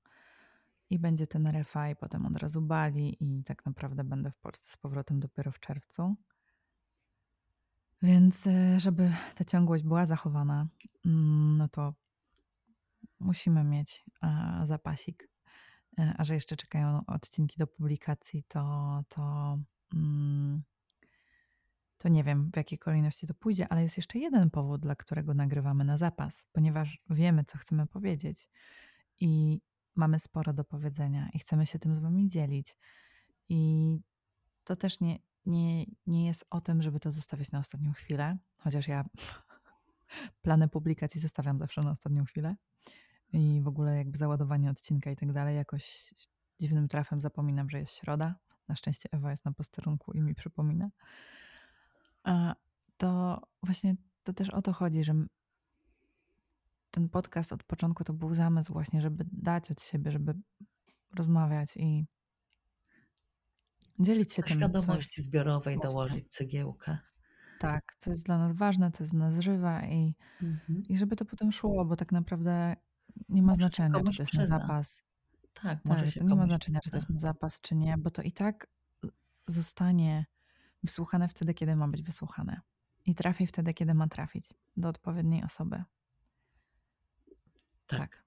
i 0.89 0.99
będzie 0.99 1.27
ten 1.27 1.47
RFA 1.47 1.89
i 1.89 1.95
potem 1.95 2.25
od 2.25 2.37
razu 2.37 2.61
Bali 2.61 3.17
i 3.19 3.43
tak 3.43 3.65
naprawdę 3.65 4.03
będę 4.03 4.31
w 4.31 4.37
Polsce 4.37 4.71
z 4.71 4.77
powrotem 4.77 5.19
dopiero 5.19 5.51
w 5.51 5.59
czerwcu. 5.59 6.15
Więc 8.01 8.47
e, 8.47 8.79
żeby 8.79 9.11
ta 9.35 9.43
ciągłość 9.45 9.83
była 9.83 10.05
zachowana, 10.05 10.67
mm, 11.05 11.57
no 11.57 11.67
to 11.67 11.93
musimy 13.19 13.63
mieć 13.63 14.03
e, 14.23 14.61
zapasik. 14.65 15.31
E, 15.99 16.13
A 16.17 16.23
że 16.23 16.34
jeszcze 16.34 16.58
czekają 16.58 17.06
odcinki 17.08 17.56
do 17.58 17.67
publikacji, 17.67 18.43
to, 18.47 19.04
to, 19.10 19.58
mm, 19.93 20.63
to 21.97 22.10
nie 22.10 22.23
wiem 22.23 22.51
w 22.54 22.58
jakiej 22.58 22.80
kolejności 22.80 23.27
to 23.27 23.34
pójdzie, 23.34 23.67
ale 23.67 23.84
jest 23.84 23.97
jeszcze 23.97 24.19
jeden 24.19 24.49
powód, 24.49 24.82
dla 24.82 24.95
którego 24.95 25.34
nagrywamy 25.34 25.84
na 25.84 25.97
zapas, 25.97 26.43
ponieważ 26.51 27.01
wiemy, 27.10 27.43
co 27.43 27.58
chcemy 27.58 27.88
powiedzieć 27.88 28.49
i 29.19 29.62
mamy 29.95 30.19
sporo 30.19 30.54
do 30.54 30.63
powiedzenia 30.63 31.30
i 31.34 31.39
chcemy 31.39 31.65
się 31.65 31.80
tym 31.80 31.95
z 31.95 31.99
Wami 31.99 32.27
dzielić. 32.27 32.77
I 33.49 33.99
to 34.63 34.75
też 34.75 34.99
nie, 34.99 35.19
nie, 35.45 35.86
nie 36.08 36.25
jest 36.25 36.45
o 36.49 36.62
tym, 36.62 36.82
żeby 36.82 36.99
to 36.99 37.12
zostawiać 37.12 37.51
na 37.51 37.60
ostatnią 37.60 37.91
chwilę, 37.91 38.38
chociaż 38.60 38.88
ja 38.88 39.06
plany 40.41 40.67
publikacji 40.67 41.21
zostawiam 41.21 41.60
zawsze 41.60 41.82
na 41.82 41.91
ostatnią 41.91 42.25
chwilę 42.25 42.56
i 43.34 43.62
w 43.63 43.67
ogóle 43.67 43.98
jakby 43.98 44.17
załadowanie 44.17 44.70
odcinka 44.72 45.12
i 45.12 45.15
tak 45.15 45.32
dalej, 45.34 45.56
jakoś 45.56 46.13
dziwnym 46.60 46.88
trafem 46.88 47.22
zapominam, 47.22 47.70
że 47.70 47.80
jest 47.80 47.94
środa. 47.94 48.36
Na 48.67 48.76
szczęście 48.76 49.10
Ewa 49.12 49.32
jest 49.32 49.46
na 49.46 49.52
posterunku 49.52 50.12
i 50.13 50.22
mi 50.22 50.36
przypomina. 50.36 50.89
A 52.24 52.56
to 52.98 53.41
właśnie 53.63 53.96
to 54.24 54.34
też 54.34 54.50
o 54.50 54.62
to 54.62 54.74
chodzi, 54.74 55.04
że 55.04 55.13
ten 56.91 57.10
podcast 57.10 57.54
od 57.54 57.63
początku 57.63 58.04
to 58.04 58.13
był 58.13 58.34
zamysł 58.34 58.74
właśnie, 58.74 59.02
żeby 59.02 59.26
dać 59.32 59.72
od 59.72 59.82
siebie, 59.82 60.12
żeby 60.12 60.34
rozmawiać 61.15 61.78
i 61.78 62.06
dzielić 64.00 64.34
się 64.34 64.41
Do 64.41 64.48
tym, 64.48 64.58
świadomości 64.58 65.22
zbiorowej 65.22 65.76
mocne. 65.76 65.89
dołożyć 65.89 66.28
cegiełkę. 66.30 66.98
Tak, 67.60 67.96
co 67.98 68.10
jest 68.10 68.26
dla 68.26 68.38
nas 68.38 68.52
ważne, 68.58 68.91
co 68.91 69.04
jest 69.04 69.13
w 69.13 69.17
nas 69.17 69.39
żywe 69.39 69.82
i, 69.89 70.15
Mhm. 70.41 70.84
i 70.89 70.98
żeby 70.98 71.15
to 71.15 71.26
potem 71.26 71.52
szło, 71.52 71.86
bo 71.86 71.96
tak 71.96 72.12
naprawdę 72.12 72.76
nie 73.30 73.41
ma 73.41 73.47
Może 73.52 73.62
się 73.62 73.67
znaczenia, 73.67 74.00
czy 74.00 74.04
to 74.17 74.21
jest 74.21 74.34
na 74.34 74.39
przyda. 74.41 74.60
zapas. 74.60 75.04
Tak, 75.54 75.86
może 75.86 76.06
Tak, 76.06 76.13
to 76.13 76.24
nie 76.24 76.36
ma 76.36 76.45
znaczenia, 76.45 76.80
czy 76.80 76.89
to 76.91 76.97
jest 76.97 77.08
przyda. 77.08 77.15
na 77.15 77.21
zapas, 77.34 77.62
czy 77.62 77.76
nie, 77.76 77.97
bo 77.97 78.10
to 78.10 78.21
i 78.21 78.32
tak 78.32 78.67
zostanie 79.47 80.26
wysłuchane 80.84 81.28
wtedy, 81.28 81.54
kiedy 81.54 81.76
ma 81.76 81.88
być 81.88 82.02
wysłuchane. 82.04 82.62
I 83.06 83.15
trafi 83.15 83.47
wtedy, 83.47 83.74
kiedy 83.74 83.93
ma 83.93 84.08
trafić 84.08 84.45
do 84.78 84.89
odpowiedniej 84.89 85.43
osoby. 85.43 85.84
Tak. 87.88 88.00
Tak. 88.00 88.24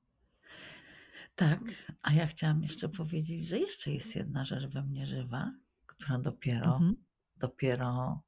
Tak, 1.37 1.61
a 2.03 2.13
ja 2.13 2.27
chciałam 2.27 2.63
jeszcze 2.63 2.89
powiedzieć, 2.89 3.49
że 3.49 3.59
jeszcze 3.59 3.91
jest 3.91 4.17
jedna 4.17 4.45
rzecz 4.45 4.67
we 4.67 4.83
mnie 4.83 5.07
żywa, 5.07 5.53
która 5.87 6.19
dopiero, 6.19 6.73
Mhm. 6.75 6.97
dopiero 7.37 8.23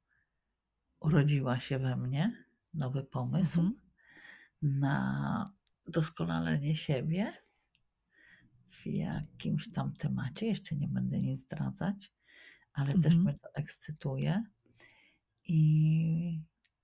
urodziła 0.99 1.59
się 1.59 1.79
we 1.79 1.95
mnie, 1.97 2.45
nowy 2.73 3.03
pomysł 3.03 3.59
Mhm. 3.59 3.79
na 4.61 5.51
doskonalenie 5.87 6.75
siebie 6.75 7.33
w 8.69 8.85
jakimś 8.85 9.71
tam 9.71 9.93
temacie. 9.93 10.45
Jeszcze 10.45 10.75
nie 10.75 10.87
będę 10.87 11.21
nic 11.21 11.41
zdradzać, 11.41 12.13
ale 12.73 12.93
też 12.93 13.05
Mhm. 13.05 13.23
mnie 13.23 13.33
to 13.33 13.49
ekscytuje 13.53 14.43
i 15.43 16.41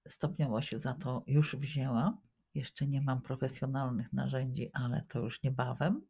stopniowo 0.08 0.62
się 0.62 0.80
za 0.80 0.94
to 0.94 1.24
już 1.28 1.56
wzięłam. 1.56 2.18
Jeszcze 2.54 2.88
nie 2.88 3.02
mam 3.02 3.22
profesjonalnych 3.22 4.14
narzędzi, 4.14 4.70
ale 4.74 5.02
to 5.08 5.20
już 5.20 5.44
niebawem. 5.44 6.02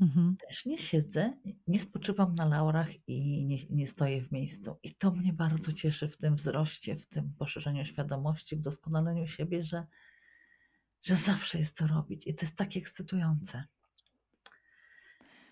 Mhm. 0.00 0.36
Też 0.48 0.66
nie 0.66 0.78
siedzę, 0.78 1.32
nie 1.66 1.80
spoczywam 1.80 2.34
na 2.34 2.44
laurach 2.44 3.08
i 3.08 3.46
nie, 3.46 3.58
nie 3.70 3.86
stoję 3.86 4.22
w 4.22 4.32
miejscu. 4.32 4.76
I 4.82 4.94
to 4.94 5.10
mnie 5.10 5.32
bardzo 5.32 5.72
cieszy 5.72 6.08
w 6.08 6.16
tym 6.16 6.36
wzroście, 6.36 6.96
w 6.96 7.06
tym 7.06 7.34
poszerzeniu 7.38 7.84
świadomości, 7.84 8.56
w 8.56 8.60
doskonaleniu 8.60 9.26
siebie, 9.26 9.64
że, 9.64 9.86
że 11.02 11.16
zawsze 11.16 11.58
jest 11.58 11.76
co 11.76 11.86
robić. 11.86 12.26
I 12.26 12.34
to 12.34 12.46
jest 12.46 12.56
tak 12.56 12.76
ekscytujące. 12.76 13.64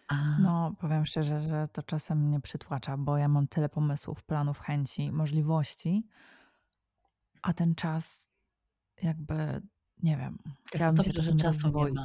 A 0.08 0.38
No, 0.38 0.74
powiem 0.80 1.06
szczerze, 1.06 1.48
że 1.48 1.68
to 1.72 1.82
czasem 1.82 2.28
mnie 2.28 2.40
przytłacza, 2.40 2.96
bo 2.96 3.18
ja 3.18 3.28
mam 3.28 3.48
tyle 3.48 3.68
pomysłów, 3.68 4.22
planów, 4.22 4.60
chęci, 4.60 5.12
możliwości, 5.12 6.06
a 7.42 7.52
ten 7.52 7.74
czas 7.74 8.28
jakby, 9.02 9.62
nie 10.02 10.16
wiem, 10.16 10.38
chciałabym 10.66 11.04
się 11.04 11.12
dobrze, 11.12 11.22
czasem 11.22 11.38
czasu 11.38 11.68
nie 11.68 11.92
ma. 11.92 12.04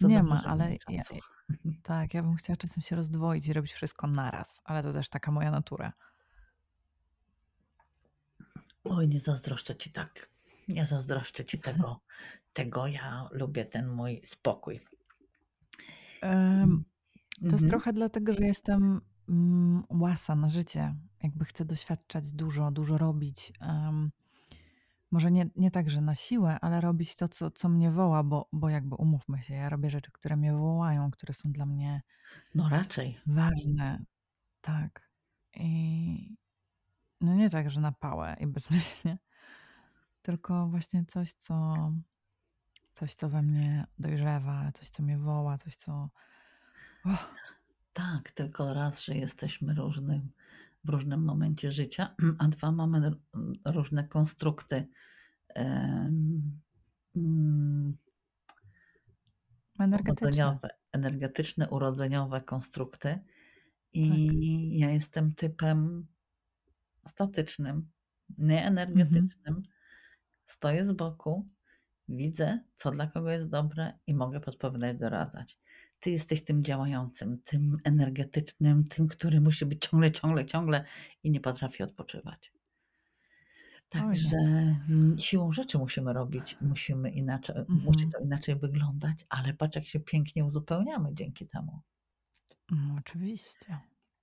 Nie 0.00 0.22
ma, 0.22 0.42
ale 0.44 0.76
ja, 0.88 1.02
tak, 1.82 2.14
ja 2.14 2.22
bym 2.22 2.36
chciała 2.36 2.56
czasem 2.56 2.82
się 2.82 2.96
rozdwoić 2.96 3.46
i 3.46 3.52
robić 3.52 3.72
wszystko 3.72 4.06
naraz, 4.06 4.60
ale 4.64 4.82
to 4.82 4.92
też 4.92 5.08
taka 5.08 5.30
moja 5.30 5.50
natura. 5.50 5.92
Oj, 8.84 9.08
nie 9.08 9.20
zazdroszczę 9.20 9.76
ci 9.76 9.92
tak. 9.92 10.28
Nie 10.70 10.86
zazdroszczę 10.86 11.44
ci 11.44 11.58
tego. 11.58 12.00
tego 12.52 12.86
ja 12.86 13.28
lubię 13.32 13.64
ten 13.64 13.88
mój 13.88 14.22
spokój. 14.24 14.80
To 17.40 17.44
jest 17.46 17.52
Mhm. 17.62 17.68
trochę 17.68 17.92
dlatego, 17.92 18.32
że 18.34 18.44
jestem 18.46 19.00
mm, 19.28 19.82
łasa 19.90 20.36
na 20.36 20.48
życie. 20.48 20.94
Jakby 21.22 21.44
chcę 21.44 21.64
doświadczać 21.64 22.32
dużo, 22.32 22.70
dużo 22.70 22.98
robić. 22.98 23.52
Em, 23.60 24.10
może 25.10 25.30
nie, 25.30 25.46
nie 25.56 25.70
tak, 25.70 25.90
że 25.90 26.00
na 26.00 26.14
siłę, 26.14 26.58
ale 26.60 26.80
robić 26.80 27.16
to, 27.16 27.28
co, 27.28 27.50
co 27.50 27.68
mnie 27.68 27.90
woła, 27.90 28.22
bo, 28.22 28.48
bo 28.52 28.68
jakby 28.68 28.94
umówmy 28.94 29.42
się, 29.42 29.54
ja 29.54 29.68
robię 29.68 29.90
rzeczy, 29.90 30.10
które 30.12 30.36
mnie 30.36 30.52
wołają, 30.52 31.10
które 31.10 31.34
są 31.34 31.52
dla 31.52 31.66
mnie 31.66 32.02
No 32.54 32.68
raczej. 32.68 33.20
ważne. 33.26 34.04
Tak. 34.60 35.10
I 35.54 36.36
no 37.20 37.34
nie 37.34 37.50
tak, 37.50 37.70
że 37.70 37.80
na 37.80 37.92
pałę 37.92 38.36
i 38.40 38.46
bezmyślnie, 38.46 39.18
tylko 40.30 40.66
właśnie 40.66 41.04
coś, 41.04 41.32
co, 41.32 41.74
coś, 42.92 43.14
co 43.14 43.28
we 43.28 43.42
mnie 43.42 43.86
dojrzewa, 43.98 44.72
coś, 44.72 44.90
co 44.90 45.02
mnie 45.02 45.18
woła, 45.18 45.58
coś, 45.58 45.76
co. 45.76 46.10
Oh, 47.04 47.34
Tak, 47.92 48.30
tylko 48.30 48.74
raz, 48.74 49.02
że 49.02 49.14
jesteśmy 49.14 49.74
różnym, 49.74 50.30
w 50.84 50.88
różnym 50.88 51.24
momencie 51.24 51.72
życia, 51.72 52.14
a 52.38 52.48
dwa 52.48 52.72
mamy 52.72 53.10
różne 53.64 54.08
konstrukty 54.08 54.88
em, 55.48 56.60
mm, 57.16 57.96
energetyczne. 59.78 60.28
urodzeniowe, 60.28 60.68
energetyczne, 60.92 61.68
urodzeniowe 61.68 62.40
konstrukty. 62.40 63.08
Tak. 63.08 63.22
I 63.94 64.78
ja 64.78 64.90
jestem 64.90 65.34
typem 65.34 66.06
statycznym, 67.06 67.90
nie 68.38 68.66
Mhm. 68.66 69.28
Stoję 70.50 70.86
z 70.86 70.92
boku, 70.92 71.48
widzę, 72.08 72.60
co 72.76 72.90
dla 72.90 73.06
kogo 73.06 73.30
jest 73.30 73.48
dobre 73.48 73.98
i 74.06 74.14
mogę 74.14 74.40
podpowiadać, 74.40 74.98
doradzać. 74.98 75.58
Ty 76.00 76.10
jesteś 76.10 76.44
tym 76.44 76.64
działającym, 76.64 77.38
tym 77.44 77.78
energetycznym, 77.84 78.84
tym, 78.88 79.08
który 79.08 79.40
musi 79.40 79.66
być 79.66 79.86
ciągle, 79.86 80.12
ciągle, 80.12 80.46
ciągle 80.46 80.84
i 81.22 81.30
nie 81.30 81.40
potrafi 81.40 81.82
odpoczywać. 81.82 82.52
Także, 83.88 84.36
nie. 84.36 84.84
mm, 84.88 85.18
siłą 85.18 85.52
rzeczy 85.52 85.78
musimy 85.78 86.12
robić, 86.12 86.56
musimy 86.60 87.10
inaczej 87.10 87.56
musi 87.68 88.04
Mhm. 88.04 88.10
to 88.10 88.18
inaczej 88.18 88.56
wyglądać, 88.56 89.26
ale 89.28 89.54
patrz 89.54 89.76
jak 89.76 89.86
się 89.86 90.00
pięknie 90.00 90.44
uzupełniamy 90.44 91.14
dzięki 91.14 91.46
temu. 91.46 91.80
No 92.70 92.94
oczywiście, 92.98 93.78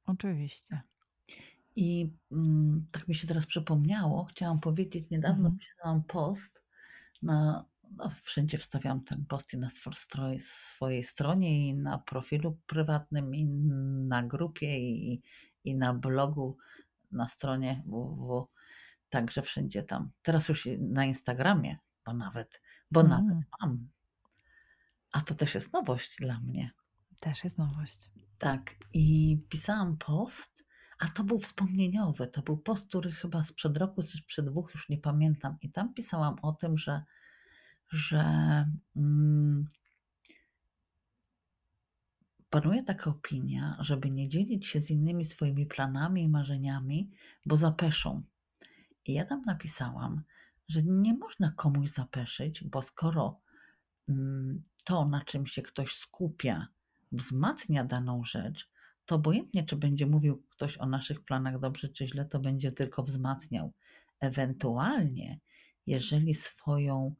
oczywiście. 0.05 0.81
I, 1.77 2.13
mm, 2.31 2.87
tak 2.91 3.07
mi 3.07 3.15
się 3.15 3.27
teraz 3.27 3.45
przypomniało, 3.45 4.25
chciałam 4.25 4.59
powiedzieć, 4.59 5.09
niedawno 5.09 5.49
Mhm. 5.49 5.57
pisałam 5.57 6.03
post 6.03 6.63
na 7.21 7.65
no 7.97 8.09
wszędzie 8.23 8.57
wstawiam 8.57 9.03
ten 9.03 9.25
post 9.25 9.53
i 9.53 9.57
na 9.57 9.69
swo 9.69 9.93
stroj 9.93 10.39
swojej 10.41 11.03
stronie, 11.03 11.67
i 11.69 11.73
na 11.75 11.97
profilu 11.97 12.57
prywatnym, 12.67 13.35
i 13.35 13.45
na 14.07 14.23
grupie, 14.23 14.79
i 14.79 15.21
i 15.63 15.75
na 15.75 15.93
blogu, 15.93 16.57
na 17.11 17.27
stronie 17.27 17.83
www. 17.85 18.47
Także 19.09 19.41
wszędzie 19.41 19.83
tam. 19.83 20.11
Teraz 20.21 20.49
już 20.49 20.65
i 20.65 20.79
na 20.81 21.05
Instagramie, 21.05 21.77
bo 22.05 22.13
nawet 22.13 22.61
bo 22.91 23.03
nawet 23.03 23.31
Mm. 23.31 23.43
mam. 23.61 23.87
A 25.11 25.21
to 25.21 25.35
też 25.35 25.55
jest 25.55 25.73
nowość 25.73 26.15
dla 26.19 26.39
mnie. 26.39 26.71
Też 27.19 27.43
jest 27.43 27.57
nowość. 27.57 28.11
Tak, 28.37 28.75
i 28.93 29.37
pisałam 29.49 29.97
post, 29.97 30.56
a 30.99 31.07
to 31.07 31.23
był 31.23 31.39
wspomnieniowy. 31.39 32.27
To 32.27 32.41
był 32.41 32.57
post, 32.57 32.87
który 32.87 33.11
chyba 33.11 33.43
sprzed 33.43 33.77
roku 33.77 34.03
czy 34.03 34.17
sprzed 34.17 34.45
2, 34.45 34.61
już 34.73 34.89
nie 34.89 34.97
pamiętam. 34.97 35.57
I 35.61 35.71
tam 35.71 35.93
pisałam 35.93 36.35
o 36.41 36.51
tym, 36.51 36.77
że 36.77 37.03
że, 37.89 38.23
mm 38.95 39.67
panuje 42.49 42.83
taka 42.83 43.09
opinia, 43.09 43.77
żeby 43.79 44.11
nie 44.11 44.29
dzielić 44.29 44.67
się 44.67 44.81
z 44.81 44.89
innymi 44.89 45.25
swoimi 45.25 45.65
planami 45.65 46.23
i 46.23 46.29
marzeniami, 46.29 47.11
bo 47.45 47.57
zapeszą. 47.57 48.23
I 49.05 49.13
ja 49.13 49.25
tam 49.25 49.41
napisałam, 49.41 50.23
że 50.69 50.83
nie 50.83 51.13
można 51.13 51.51
komuś 51.51 51.89
zapeszyć, 51.89 52.63
bo 52.63 52.81
skoro, 52.81 53.39
mm, 54.09 54.63
to, 54.83 55.05
na 55.05 55.21
czym 55.21 55.47
się 55.47 55.61
ktoś 55.61 55.93
skupia, 55.93 56.67
wzmacnia 57.11 57.85
daną 57.85 58.23
rzecz, 58.23 58.69
to 59.07 59.15
obojętnie, 59.15 59.63
czy 59.63 59.75
będzie 59.75 60.07
mówił 60.07 60.43
ktoś 60.49 60.77
o 60.77 60.85
naszych 60.85 61.25
planach 61.25 61.59
dobrze 61.59 61.89
czy 61.89 62.07
źle, 62.07 62.25
to 62.25 62.39
będzie 62.39 62.71
tylko 62.71 63.03
wzmacniał. 63.03 63.73
Ewentualnie, 64.19 65.39
jeżeli 65.87 66.35
swoją 66.35 67.15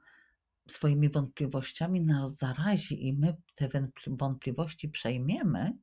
swoimi 0.69 1.09
wątpliwościami 1.09 2.01
nas 2.01 2.37
zarazi 2.37 3.07
i 3.07 3.13
my 3.13 3.35
te 3.55 3.69
wątpliwości 4.07 4.89
przejmiemy, 4.89 5.77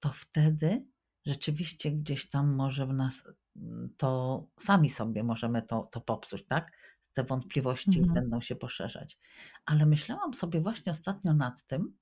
to 0.00 0.12
wtedy 0.12 0.86
rzeczywiście 1.26 1.92
gdzieś 1.92 2.30
tam 2.30 2.54
może 2.54 2.86
w 2.86 2.92
nas, 2.94 3.22
mm, 3.56 3.94
to 3.96 4.46
sami 4.58 4.90
sobie 4.90 5.24
możemy 5.24 5.62
to 5.62 5.88
to 5.92 6.00
popsuć, 6.00 6.46
tak? 6.46 6.72
Te 7.12 7.24
wątpliwości 7.24 7.98
Mhm. 7.98 8.14
będą 8.14 8.40
się 8.40 8.56
poszerzać. 8.56 9.18
Ale 9.66 9.86
myślałam 9.86 10.34
sobie 10.34 10.60
właśnie 10.60 10.92
ostatnio 10.92 11.34
nad 11.34 11.66
tym 11.66 11.96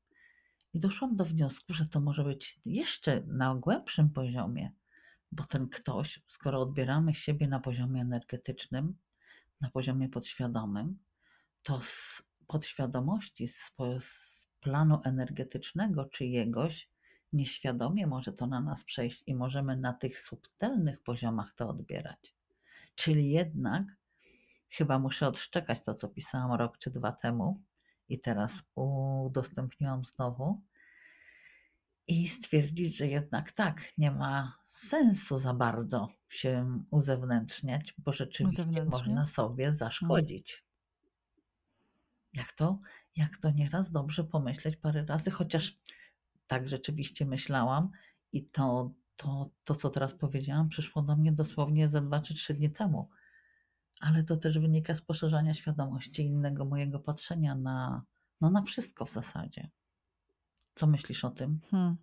i 0.75 0.81
doszłam 0.81 1.17
do 1.17 1.25
wniosku, 1.25 1.75
że 1.75 1.87
to 1.87 2.01
może 2.01 2.25
być 2.25 2.61
jeszcze 2.65 3.23
na 3.27 3.55
głębszym 3.55 4.11
poziomie, 4.11 4.73
bo 5.33 5.45
ten 5.45 5.69
ktoś, 5.69 6.23
skoro 6.29 6.61
odbieramy 6.61 7.15
siebie 7.15 7.49
na 7.49 7.61
poziomie 7.61 8.01
energetycznym, 8.01 8.97
na 9.61 9.71
poziomie 9.71 10.09
podświadomym, 10.09 10.99
to 11.63 11.81
z 11.81 12.23
podświadomości, 12.47 13.49
z 13.49 13.73
planu 14.61 15.01
energetycznego 15.05 16.05
czyjegoś 16.05 16.91
nieświadomie 17.33 18.07
może 18.07 18.33
to 18.33 18.47
na 18.47 18.61
nas 18.61 18.85
przejść 18.85 19.23
i 19.27 19.35
możemy 19.35 19.77
na 19.77 19.93
tych 19.93 20.19
subtelnych 20.19 21.03
poziomach 21.03 21.55
to 21.55 21.69
odbierać. 21.69 22.35
Czyli 22.95 23.31
jednak 23.31 23.85
chyba 24.69 24.99
muszę 24.99 25.29
odszczekać 25.29 25.85
to, 25.85 25.95
co 25.95 26.09
pisałam 26.09 26.53
rok 26.53 26.79
czy 26.79 26.91
2 26.91 27.13
temu 27.13 27.63
i 28.13 28.21
teraz 28.21 28.63
udostępniłam 28.75 30.05
znowu 30.05 30.63
i 32.09 32.29
stwierdzić, 32.29 32.97
że 32.97 33.07
jednak 33.07 33.53
tak, 33.53 33.93
nie 33.99 34.11
ma 34.11 34.59
sensu 34.69 35.39
za 35.39 35.55
bardzo 35.55 36.09
się 36.29 36.83
uzewnętrzniać, 36.91 37.95
bo 37.99 38.13
rzeczywiście 38.13 38.85
można 38.85 39.27
sobie 39.27 39.65
Mm. 39.65 39.77
zaszkodzić. 39.77 40.65
Jak 42.33 42.53
to 42.53 42.79
jak 43.17 43.39
to 43.39 43.51
nieraz 43.51 43.91
dobrze 43.93 44.25
pomyśleć 44.25 44.77
parę 44.77 45.05
razy, 45.09 45.31
chociaż 45.31 45.77
tak 46.47 46.69
rzeczywiście 46.69 47.27
myślałam 47.27 47.91
i 48.33 48.45
to 48.45 48.93
to 49.17 49.51
to, 49.65 49.75
co 49.75 49.91
teraz 49.91 50.15
powiedziałam, 50.15 50.69
przyszło 50.69 51.03
do 51.03 51.17
mnie 51.17 51.33
dosłownie 51.33 51.89
ze 51.89 52.01
2 52.03 52.21
czy 52.21 52.35
3 52.35 52.55
dni 52.55 52.71
temu. 52.71 53.09
Ale 54.03 54.25
to 54.25 54.37
też 54.37 54.59
wynika 54.59 54.95
z 54.95 55.03
poszerzania 55.03 55.55
świadomości, 55.55 56.23
innego 56.23 56.65
mojego 56.65 57.01
patrzenia 57.01 57.55
na 57.55 58.03
no 58.41 58.51
na 58.51 58.63
wszystko 58.63 59.05
w 59.05 59.11
zasadzie. 59.11 59.71
Co 60.75 60.87
myślisz 60.87 61.25
o 61.25 61.31
tym? 61.31 61.61
Hmm. 61.71 61.97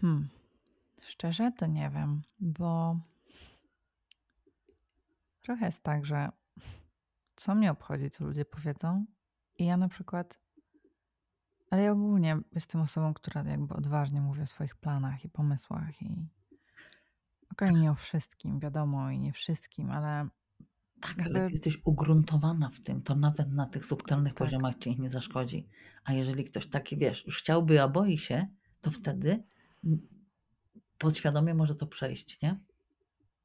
Hmm. 0.00 0.28
Szczerze 1.06 1.52
to 1.52 1.66
nie 1.66 1.90
wiem, 1.90 2.22
bo 2.40 3.00
trochę 5.42 5.66
jest 5.66 5.82
tak, 5.82 6.06
że 6.06 6.28
co 7.36 7.54
mnie 7.54 7.70
obchodzi, 7.70 8.10
co 8.10 8.24
ludzie 8.24 8.44
powiedzą? 8.44 9.06
I 9.58 9.64
ja 9.64 9.76
na 9.76 9.88
przykład 9.88 10.40
ale 11.70 11.82
ja 11.82 11.92
ogólnie 11.92 12.38
jestem 12.52 12.80
osobą, 12.80 13.14
która 13.14 13.42
jakby 13.42 13.74
odważnie 13.74 14.20
mówi 14.20 14.42
o 14.42 14.46
swoich 14.46 14.76
planach 14.76 15.24
i 15.24 15.28
pomysłach 15.28 16.02
i 16.02 16.28
okej, 17.58 17.74
Tak. 17.74 17.82
nie 17.82 17.90
o 17.90 17.94
wszystkim, 17.94 18.60
wiadomo, 18.60 19.10
i 19.10 19.18
nie 19.20 19.32
wszystkim, 19.32 19.90
ale 19.90 20.28
Tak, 21.00 21.22
ale 21.26 21.40
ty 21.40 21.52
jesteś 21.52 21.78
ugruntowana 21.84 22.70
w 22.70 22.80
tym, 22.80 23.02
to 23.02 23.14
nawet 23.16 23.52
na 23.52 23.66
tych 23.66 23.86
subtelnych 23.86 24.34
Tak. 24.34 24.38
poziomach 24.38 24.78
ci 24.78 25.00
nie 25.00 25.10
zaszkodzi. 25.10 25.68
A 26.04 26.12
jeżeli 26.12 26.44
ktoś 26.44 26.66
taki, 26.70 26.96
wiesz, 26.96 27.26
już 27.26 27.38
chciałby, 27.38 27.82
a 27.82 27.88
boi 27.88 28.18
się, 28.18 28.46
to 28.80 28.90
wtedy, 28.90 29.42
podświadomie 30.98 31.54
może 31.54 31.74
to 31.74 31.86
przejść, 31.86 32.40
nie? 32.42 32.60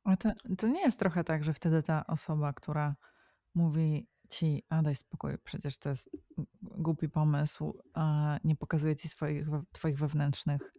Ale 0.03 0.17
to 0.17 0.29
to 0.57 0.67
nie 0.67 0.81
jest 0.81 0.99
trochę 0.99 1.23
tak, 1.23 1.43
że 1.43 1.53
wtedy 1.53 1.83
ta 1.83 2.07
osoba, 2.07 2.53
która 2.53 2.95
mówi 3.55 4.07
ci: 4.29 4.63
„A 4.69 4.81
daj 4.81 4.95
spokój, 4.95 5.37
przecież 5.43 5.79
to 5.79 5.89
jest 5.89 6.09
głupi 6.61 7.09
pomysł”, 7.09 7.79
a 7.93 8.37
nie 8.43 8.55
pokazuje 8.55 8.95
ci 8.95 9.09
swoich 9.09 9.47
twoich 9.71 9.97
wewnętrznych 9.97 10.73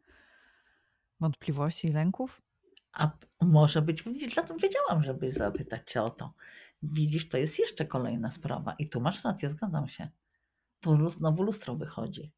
wątpliwości 1.21 1.89
i 1.89 1.93
lęków? 1.93 2.43
A 2.95 3.11
może 3.41 3.83
być, 3.83 4.03
widzisz, 4.03 4.35
dlatego 4.35 4.61
wiedziałam, 4.61 5.03
żeby 5.03 5.33
zapytać 5.33 5.91
cię 5.91 6.03
o 6.03 6.11
to. 6.11 6.35
Widzisz, 6.83 7.29
to 7.29 7.39
jest 7.39 7.59
jeszcze 7.59 7.87
kolejna 7.87 8.31
sprawa 8.31 8.75
i 8.79 8.89
tu 8.89 9.01
masz 9.01 9.25
rację, 9.25 9.51
zgadzam 9.51 9.89
się. 9.89 10.09
Tu 10.81 10.97
lu 10.97 11.11
znowu 11.11 11.43
lustro 11.43 11.77
wychodzi. 11.77 12.33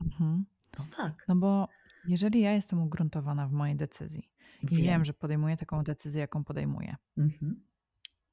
Mhm. 0.00 0.44
No 0.78 0.86
tak. 0.96 1.24
No 1.28 1.36
bo 1.36 1.68
jeżeli 2.08 2.40
ja 2.40 2.52
jestem 2.52 2.82
ugruntowana 2.82 3.48
w 3.48 3.52
mojej 3.52 3.76
decyzji 3.76 4.30
i 4.62 4.66
wiem, 4.66 4.82
Wiem. 4.84 5.04
że 5.04 5.12
podejmuję 5.14 5.56
taką 5.56 5.82
decyzję, 5.84 6.20
jaką 6.20 6.44
podejmuję 6.44 6.96
Mhm. 7.18 7.62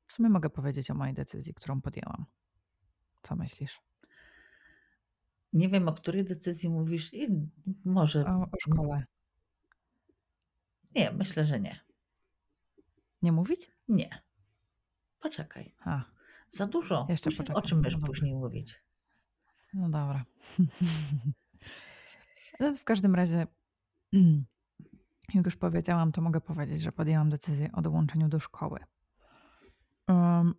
w 0.08 0.14
sumie 0.14 0.30
mogę 0.30 0.50
powiedzieć 0.50 0.92
o 0.92 0.94
mojej 0.94 1.14
decyzji, 1.14 1.54
którą 1.54 1.82
podjęłam. 1.82 2.26
Co 3.22 3.36
myślisz? 3.36 3.82
Nie 5.54 5.70
wiem, 5.70 5.88
o 5.88 5.94
której 5.94 6.24
decyzji 6.24 6.70
mówisz 6.70 7.14
i 7.14 7.28
może 7.86 8.26
O 8.26 8.42
o 8.42 8.48
szkole. 8.60 9.06
Nie, 10.96 11.12
myślę, 11.12 11.46
że 11.46 11.60
nie. 11.60 11.80
Nie 13.22 13.32
mówić? 13.32 13.72
Nie. 13.88 14.22
Poczekaj. 15.20 15.76
A. 15.86 16.04
Za 16.52 16.68
dużo. 16.68 17.06
Jeszcze 17.10 17.32
Później 17.32 17.56
o 17.58 17.62
czym 17.62 17.78
No 17.78 17.82
będziesz 17.82 18.00
dobra. 18.00 18.08
później 18.08 18.36
mówić? 18.36 18.82
No 19.74 19.90
dobra. 19.90 20.26
No 22.60 22.74
w 22.74 22.84
każdym 22.84 23.16
razie 23.16 23.48
jak 25.34 25.46
już 25.46 25.56
powiedziałam, 25.56 26.12
to 26.12 26.22
mogę 26.22 26.42
powiedzieć, 26.42 26.82
że 26.82 26.92
podjęłam 26.92 27.30
decyzję 27.30 27.72
o 27.72 27.82
dołączeniu 27.82 28.28
do 28.28 28.40
szkoły. 28.40 28.80
Ym 30.10 30.56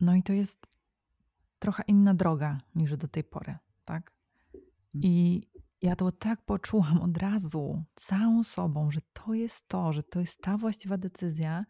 no 0.00 0.14
i 0.14 0.22
to 0.22 0.32
jest 0.32 0.66
trochę 1.58 1.82
inna 1.86 2.14
droga 2.14 2.58
niż 2.74 2.96
do 2.96 3.08
tej 3.08 3.24
pory, 3.24 3.58
tak? 3.84 4.12
I 4.94 5.42
ja 5.82 5.96
to 5.96 6.12
tak 6.12 6.44
poczułam 6.44 7.00
od 7.00 7.18
razu, 7.18 7.84
całą 7.94 8.42
sobą, 8.42 8.90
że 8.90 9.00
to 9.12 9.34
jest 9.34 9.68
to, 9.68 9.92
że 9.92 10.02
to 10.02 10.20
jest 10.20 10.42
ta 10.42 10.58
właściwa 10.58 10.98
decyzja 10.98 11.64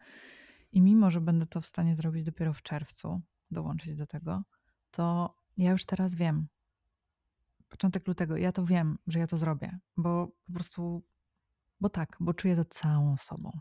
i 0.71 0.81
mimo, 0.81 1.11
że 1.11 1.21
będę 1.21 1.45
to 1.45 1.61
w 1.61 1.65
stanie 1.65 1.95
zrobić 1.95 2.23
dopiero 2.23 2.53
w 2.53 2.61
czerwcu, 2.61 3.21
dołączyć 3.51 3.95
do 3.95 4.07
tego, 4.07 4.43
to 4.91 5.35
ja 5.57 5.71
już 5.71 5.85
teraz 5.85 6.15
wiem 6.15 6.47
początek 7.69 8.07
lutego, 8.07 8.37
ja 8.37 8.51
to 8.51 8.65
wiem, 8.65 8.97
że 9.07 9.19
ja 9.19 9.27
to 9.27 9.37
zrobię, 9.37 9.79
bo 9.97 10.27
po 10.45 10.53
prostu 10.53 11.03
bo 11.79 11.89
tak, 11.89 12.17
bo 12.19 12.33
czuję 12.33 12.55
to 12.55 12.65
całą 12.65 13.17
sobą. 13.17 13.59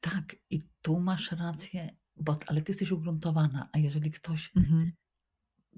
Tak, 0.00 0.36
i 0.50 0.62
tu 0.82 1.00
masz 1.00 1.32
rację, 1.32 1.96
bo 2.16 2.36
ale 2.46 2.62
ty 2.62 2.72
jesteś 2.72 2.90
ugruntowana, 2.90 3.68
a 3.72 3.78
jeżeli 3.78 4.10
ktoś 4.10 4.56
Mhm. 4.56 4.92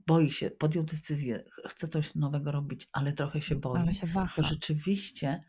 Boi 0.07 0.31
się, 0.31 0.51
podjął 0.51 0.85
decyzję, 0.85 1.45
ch 1.53 1.69
chce 1.69 1.89
coś 1.89 2.15
nowego 2.15 2.53
robić, 2.53 2.89
ale 2.93 3.13
trochę 3.13 3.43
się 3.43 3.55
Ale 3.55 3.61
boi, 3.61 3.95
się 3.95 4.07
to 4.07 4.13
waha. 4.13 4.43
rzeczywiście 4.43 5.45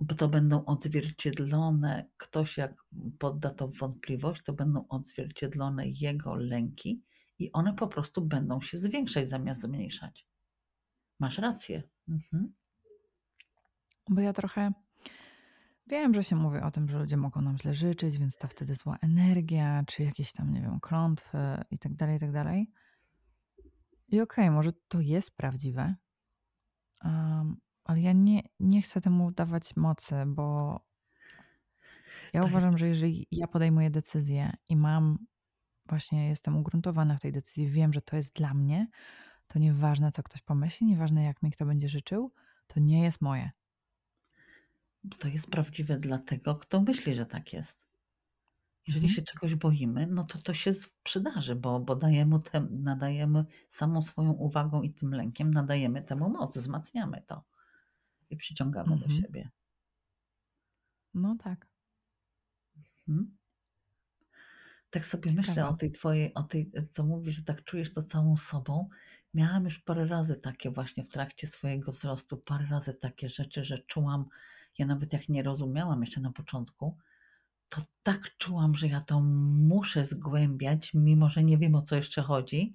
bo 0.00 0.14
to 0.14 0.28
będą 0.28 0.64
odzwierciedlone 0.64 2.04
ktoś 2.16 2.58
jak 2.58 2.84
podda 3.18 3.50
to 3.50 3.68
wątpliwość, 3.68 4.42
to 4.42 4.52
będą 4.52 4.88
odzwierciedlone 4.88 5.88
jego 5.88 6.34
lęki 6.34 7.02
i 7.38 7.52
one 7.52 7.74
po 7.74 7.88
prostu 7.88 8.22
będą 8.22 8.60
się 8.60 8.78
zwiększać 8.78 9.28
zamiast 9.28 9.60
zmniejszać. 9.60 10.26
Masz 11.20 11.38
rację. 11.38 11.82
Mhm. 12.08 12.54
Bo 14.08 14.20
ja 14.20 14.32
trochę 14.32 14.72
wiem, 15.86 16.14
że 16.14 16.24
się 16.24 16.36
mówi 16.36 16.58
o 16.58 16.70
tym, 16.70 16.88
że 16.88 16.98
ludzie 16.98 17.16
mogą 17.16 17.40
nam 17.42 17.58
źle 17.58 17.74
życzyć, 17.74 18.18
więc 18.18 18.36
ta 18.36 18.48
wtedy 18.48 18.74
zła 18.74 18.98
energia, 19.00 19.84
czy 19.86 20.02
jakieś 20.02 20.32
tam, 20.32 20.52
nie 20.52 20.60
wiem, 20.60 20.80
klątwy 20.80 21.38
i 21.70 21.78
tak 21.78 21.94
dalej, 21.94 22.16
i 22.16 22.20
tak 22.20 22.32
dalej. 22.32 22.70
I 24.10 24.20
okej, 24.20 24.50
może 24.50 24.70
to 24.88 25.00
jest 25.00 25.36
prawdziwe, 25.36 25.94
um, 27.04 27.56
ale 27.84 28.00
ja 28.00 28.12
nie, 28.12 28.42
nie 28.60 28.82
chcę 28.82 29.00
temu 29.00 29.30
dawać 29.32 29.76
mocy, 29.76 30.14
bo 30.26 30.80
ja 32.32 32.40
To 32.40 32.46
uważam, 32.46 32.70
jest... 32.70 32.80
że 32.80 32.88
jeżeli 32.88 33.26
ja 33.30 33.46
podejmuję 33.46 33.90
decyzję 33.90 34.52
i 34.68 34.76
mam, 34.76 35.18
właśnie 35.86 36.28
jestem 36.28 36.56
ugruntowana 36.56 37.16
w 37.16 37.20
tej 37.20 37.32
decyzji, 37.32 37.66
wiem, 37.66 37.92
że 37.92 38.00
to 38.00 38.16
jest 38.16 38.32
dla 38.34 38.54
mnie, 38.54 38.88
to 39.46 39.58
nieważne, 39.58 40.12
co 40.12 40.22
ktoś 40.22 40.42
pomyśli, 40.42 40.86
nieważne, 40.86 41.24
jak 41.24 41.42
mi 41.42 41.50
kto 41.50 41.66
będzie 41.66 41.88
życzył, 41.88 42.32
to 42.66 42.80
nie 42.80 43.02
jest 43.02 43.20
moje. 43.20 43.50
To 45.18 45.28
jest 45.28 45.50
prawdziwe 45.50 45.98
dla 45.98 46.18
tego, 46.18 46.54
kto 46.56 46.80
myśli, 46.82 47.14
że 47.14 47.26
tak 47.26 47.52
jest. 47.52 47.89
Jeżeli 48.90 49.06
Mhm. 49.06 49.14
się 49.16 49.32
czegoś 49.32 49.54
boimy, 49.54 50.06
no 50.06 50.24
to 50.24 50.38
to 50.42 50.54
się 50.54 50.70
przydarzy, 51.02 51.54
bo, 51.56 51.80
bo 51.80 51.96
dajemy 51.96 52.40
tem, 52.40 52.82
nadajemy 52.82 53.44
samą 53.68 54.02
swoją 54.02 54.30
uwagą 54.32 54.82
i 54.82 54.90
tym 54.94 55.14
lękiem, 55.14 55.54
nadajemy 55.54 56.02
temu 56.02 56.30
moc, 56.30 56.56
wzmacniamy 56.58 57.22
to 57.26 57.44
i 58.30 58.36
przyciągamy 58.36 58.88
do 58.98 59.04
Mhm. 59.04 59.22
siebie. 59.22 59.50
No 61.14 61.36
tak. 61.44 61.68
Hmm? 63.06 63.36
Tak 64.90 65.06
sobie 65.06 65.32
myślę 65.32 65.54
Ciekawe. 65.54 65.68
o 65.74 65.76
tej 65.76 65.90
twojej, 65.90 66.34
o 66.34 66.42
tej, 66.42 66.72
co 66.90 67.04
mówisz, 67.04 67.36
że 67.36 67.42
tak 67.42 67.64
czujesz 67.64 67.92
to 67.92 68.02
całą 68.02 68.36
sobą. 68.36 68.88
Miałam 69.34 69.64
już 69.64 69.78
parę 69.78 70.06
razy 70.06 70.36
takie 70.36 70.70
właśnie 70.70 71.04
w 71.04 71.08
trakcie 71.08 71.46
swojego 71.46 71.92
wzrostu, 71.92 72.36
parę 72.38 72.66
razy 72.70 72.94
takie 72.94 73.28
rzeczy, 73.28 73.64
że 73.64 73.78
czułam, 73.78 74.24
ja 74.78 74.86
nawet 74.86 75.12
jak 75.12 75.28
nie 75.28 75.42
rozumiałam 75.42 76.00
jeszcze 76.00 76.20
na 76.20 76.32
początku, 76.32 76.96
to 77.70 77.80
tak 78.02 78.36
czułam, 78.38 78.74
że 78.74 78.88
ja 78.88 79.00
to 79.00 79.20
muszę 79.20 80.04
zgłębiać, 80.04 80.90
mimo 80.94 81.30
że 81.30 81.44
nie 81.44 81.58
wiem 81.58 81.74
o 81.74 81.82
co 81.82 81.96
jeszcze 81.96 82.22
chodzi. 82.22 82.74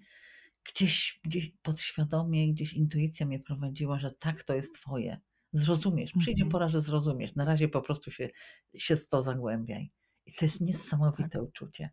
Gdzieś, 0.73 1.19
gdzieś 1.23 1.51
podświadomie, 1.61 2.53
gdzieś 2.53 2.73
intuicja 2.73 3.25
mnie 3.25 3.39
prowadziła, 3.39 3.99
że 3.99 4.11
tak 4.11 4.43
to 4.43 4.53
jest 4.55 4.73
twoje. 4.73 5.19
Zrozumiesz, 5.53 6.11
przyjdzie 6.11 6.43
Mhm. 6.43 6.51
pora, 6.51 6.69
że 6.69 6.81
zrozumiesz. 6.81 7.35
Na 7.35 7.45
razie 7.45 7.67
po 7.69 7.81
prostu 7.81 8.11
się, 8.11 8.29
się 8.75 8.95
w 8.95 9.07
to 9.07 9.21
zagłębiaj. 9.23 9.91
I 10.25 10.33
to 10.33 10.45
jest 10.45 10.61
niesamowite 10.61 11.29
Tak. 11.29 11.41
uczucie. 11.41 11.89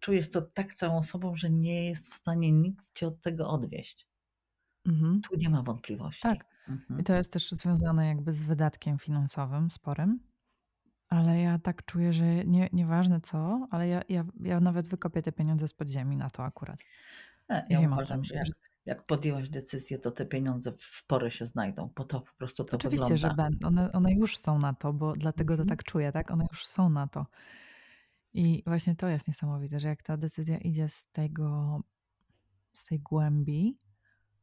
Czujesz 0.00 0.30
to 0.30 0.42
tak 0.42 0.74
całą 0.74 1.02
sobą, 1.02 1.36
że 1.36 1.50
nie 1.50 1.84
jest 1.88 2.10
w 2.12 2.14
stanie 2.14 2.52
nikt 2.52 2.94
cię 2.94 3.06
od 3.06 3.20
tego 3.20 3.48
odwieść. 3.48 4.06
Mhm. 4.86 5.20
Tu 5.20 5.36
nie 5.36 5.50
ma 5.50 5.62
wątpliwości. 5.62 6.22
Tak. 6.22 6.44
I 6.68 6.70
Mhm. 6.70 7.04
to 7.04 7.14
jest 7.14 7.32
też 7.32 7.50
związane 7.50 8.06
jakby 8.06 8.32
z 8.32 8.42
wydatkiem 8.44 8.98
finansowym 8.98 9.70
sporym. 9.70 10.20
Ale 11.12 11.40
ja 11.40 11.58
tak 11.58 11.84
czuję, 11.84 12.12
że 12.12 12.44
nie, 12.44 12.68
nieważne 12.72 13.20
co, 13.20 13.68
ale 13.70 13.88
ja, 13.88 14.02
ja, 14.08 14.24
ja 14.40 14.60
nawet 14.60 14.88
wykopię 14.88 15.22
te 15.22 15.32
pieniądze 15.32 15.68
z 15.68 15.72
podziemi 15.72 16.16
na 16.16 16.30
to 16.30 16.44
akurat. 16.44 16.78
E, 17.48 17.66
I 17.68 17.72
Ja 17.72 17.80
wiem 17.80 17.92
uważam, 17.92 18.24
że 18.24 18.34
jak, 18.34 18.46
Że, 18.46 18.52
jak 18.86 19.06
podjęłaś 19.06 19.48
decyzję, 19.48 19.98
to 19.98 20.10
te 20.10 20.26
pieniądze 20.26 20.72
w 20.80 21.06
porę 21.06 21.30
się 21.30 21.46
znajdą, 21.46 21.92
bo 21.96 22.04
to 22.04 22.20
po 22.20 22.32
prostu 22.38 22.64
to 22.64 22.76
oczywiście, 22.76 23.16
że 23.16 23.28
wygląda. 23.28 23.50
będą. 23.50 23.68
One, 23.68 23.92
one 23.92 24.12
już 24.12 24.38
są 24.38 24.58
na 24.58 24.74
to, 24.74 24.92
bo 24.92 25.12
dlatego 25.12 25.56
to 25.56 25.62
Mhm. 25.62 25.78
tak 25.78 25.84
czuję, 25.86 26.12
tak? 26.12 26.30
One 26.30 26.46
już 26.52 26.66
są 26.66 26.88
na 26.88 27.06
to. 27.08 27.26
I 28.34 28.62
właśnie 28.66 28.94
to 28.96 29.08
jest 29.08 29.28
niesamowite, 29.28 29.80
że 29.80 29.88
jak 29.88 30.02
ta 30.02 30.16
decyzja 30.16 30.58
idzie 30.58 30.88
z 30.88 31.08
tego, 31.08 31.80
z 32.72 32.84
tej 32.84 33.00
głębi, 33.00 33.78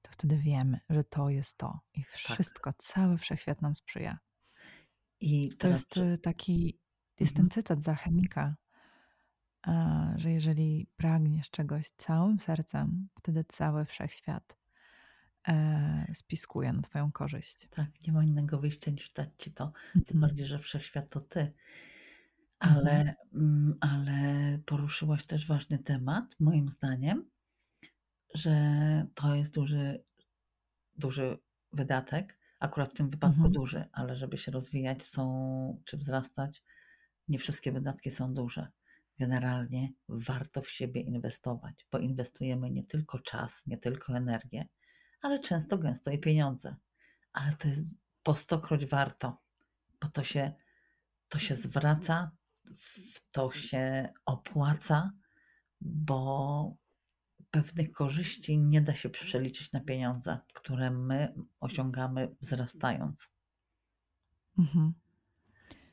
to 0.02 0.12
wtedy 0.12 0.38
wiemy, 0.38 0.80
że 0.90 1.04
to 1.04 1.30
jest 1.30 1.58
to. 1.58 1.80
I 1.94 2.04
Tak. 2.04 2.12
wszystko, 2.14 2.74
cały 2.78 3.18
wszechświat 3.18 3.62
nam 3.62 3.76
sprzyja. 3.76 4.20
I 5.22 5.50
To 5.50 5.58
teraz, 5.58 5.80
jest 5.80 5.98
y, 5.98 6.18
taki, 6.18 6.80
jest 7.20 7.36
ten 7.36 7.46
Mhm. 7.46 7.50
cytat 7.50 7.84
z 7.84 7.88
alchemika, 7.88 8.56
a, 9.62 10.14
że 10.18 10.32
jeżeli 10.32 10.88
pragniesz 10.98 11.50
czegoś 11.50 11.90
całym 11.90 12.40
sercem, 12.40 13.10
wtedy 13.20 13.44
cały 13.48 13.86
wszechświat 13.86 14.58
e, 15.48 16.12
spiskuje 16.14 16.74
na 16.74 16.82
twoją 16.82 17.12
korzyść. 17.12 17.68
tak, 17.70 17.88
nie 18.08 18.14
ma 18.14 18.24
innego 18.24 18.60
wyjścia 18.60 18.92
niż 18.92 19.12
dać 19.12 19.30
ci 19.38 19.54
to. 19.54 19.72
Tym 19.94 20.02
Mhm. 20.02 20.22
bardziej, 20.22 20.46
że 20.46 20.60
wszechświat 20.60 21.10
to 21.10 21.22
ty. 21.22 21.54
Mhm. 22.62 22.78
Ale, 22.78 23.16
mm, 23.34 23.78
ale 23.82 24.60
poruszyłaś 24.66 25.26
też 25.26 25.48
ważny 25.48 25.80
temat, 25.80 26.36
moim 26.40 26.70
zdaniem, 26.70 27.30
że 28.36 28.54
to 29.14 29.36
jest 29.36 29.54
duży, 29.54 30.04
duży 30.98 31.38
wydatek. 31.74 32.39
Akurat 32.60 32.92
w 32.92 32.94
tym 32.94 33.10
wypadku 33.10 33.36
Mhm. 33.36 33.52
duży, 33.52 33.86
ale 33.92 34.16
żeby 34.16 34.38
się 34.38 34.52
rozwijać 34.52 35.04
są, 35.04 35.82
czy 35.86 35.98
wzrastać, 35.98 36.64
nie 37.28 37.40
wszystkie 37.40 37.72
wydatki 37.72 38.12
są 38.12 38.34
duże. 38.34 38.68
Generalnie 39.20 39.94
warto 40.10 40.62
w 40.62 40.70
siebie 40.70 41.02
inwestować, 41.02 41.86
bo 41.92 42.00
inwestujemy 42.00 42.72
nie 42.72 42.84
tylko 42.84 43.20
czas, 43.20 43.68
nie 43.68 43.78
tylko 43.78 44.14
energię, 44.14 44.68
ale 45.22 45.40
często 45.40 45.78
gęsto 45.78 46.12
i 46.12 46.20
pieniądze. 46.20 46.76
Ale 47.34 47.54
to 47.56 47.68
jest 47.68 47.96
po 48.24 48.36
stokroć 48.36 48.86
warto, 48.86 49.38
bo 50.02 50.10
to 50.10 50.24
się, 50.24 50.54
to 51.30 51.40
się 51.40 51.56
zwraca, 51.56 52.32
to 53.32 53.52
się 53.52 54.10
opłaca, 54.26 55.12
bo 55.82 56.76
pewnych 57.52 57.92
korzyści 57.92 58.58
nie 58.58 58.82
da 58.82 58.96
się 58.96 59.10
przeliczyć 59.10 59.72
na 59.72 59.80
pieniądze, 59.80 60.40
które 60.54 60.92
my 60.92 61.34
osiągamy 61.60 62.36
wzrastając. 62.42 63.30
Mhm. 64.60 64.94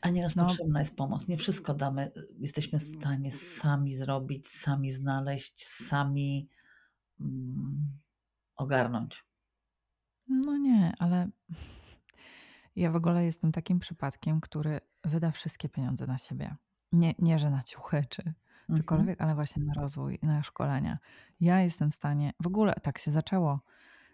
A 0.01 0.11
nieraz 0.11 0.37
No, 0.37 0.47
potrzebna 0.47 0.81
jest 0.81 0.97
pomoc. 0.97 1.29
Nie 1.29 1.37
wszystko 1.37 1.75
damy, 1.75 2.13
jesteśmy 2.39 2.79
w 2.79 2.97
stanie 2.99 3.33
sami 3.33 3.95
zrobić, 3.95 4.49
sami 4.49 4.93
znaleźć, 4.93 5.67
sami 5.67 6.49
mm, 7.21 7.99
ogarnąć. 8.57 9.25
no 10.29 10.57
nie, 10.59 10.93
ale 10.99 11.29
ja 12.77 12.91
w 12.91 12.97
ogóle 12.97 13.25
jestem 13.25 13.53
takim 13.53 13.79
przypadkiem, 13.79 14.41
który 14.41 14.81
wyda 15.05 15.31
wszystkie 15.31 15.69
pieniądze 15.69 16.07
na 16.07 16.19
siebie. 16.19 16.57
Nie, 16.93 17.15
nie 17.19 17.39
że 17.39 17.51
na 17.51 17.63
ciuchy 17.63 18.05
czy. 18.11 18.35
Cokolwiek, 18.75 19.21
ale 19.21 19.35
właśnie 19.35 19.65
na 19.65 19.75
rozwój, 19.75 20.19
na 20.23 20.43
szkolenia. 20.43 20.99
Ja 21.41 21.61
jestem 21.61 21.91
w 21.91 21.95
stanie, 21.95 22.33
w 22.43 22.47
ogóle 22.47 22.75
tak 22.83 22.99
się 22.99 23.11
zaczęło, 23.11 23.61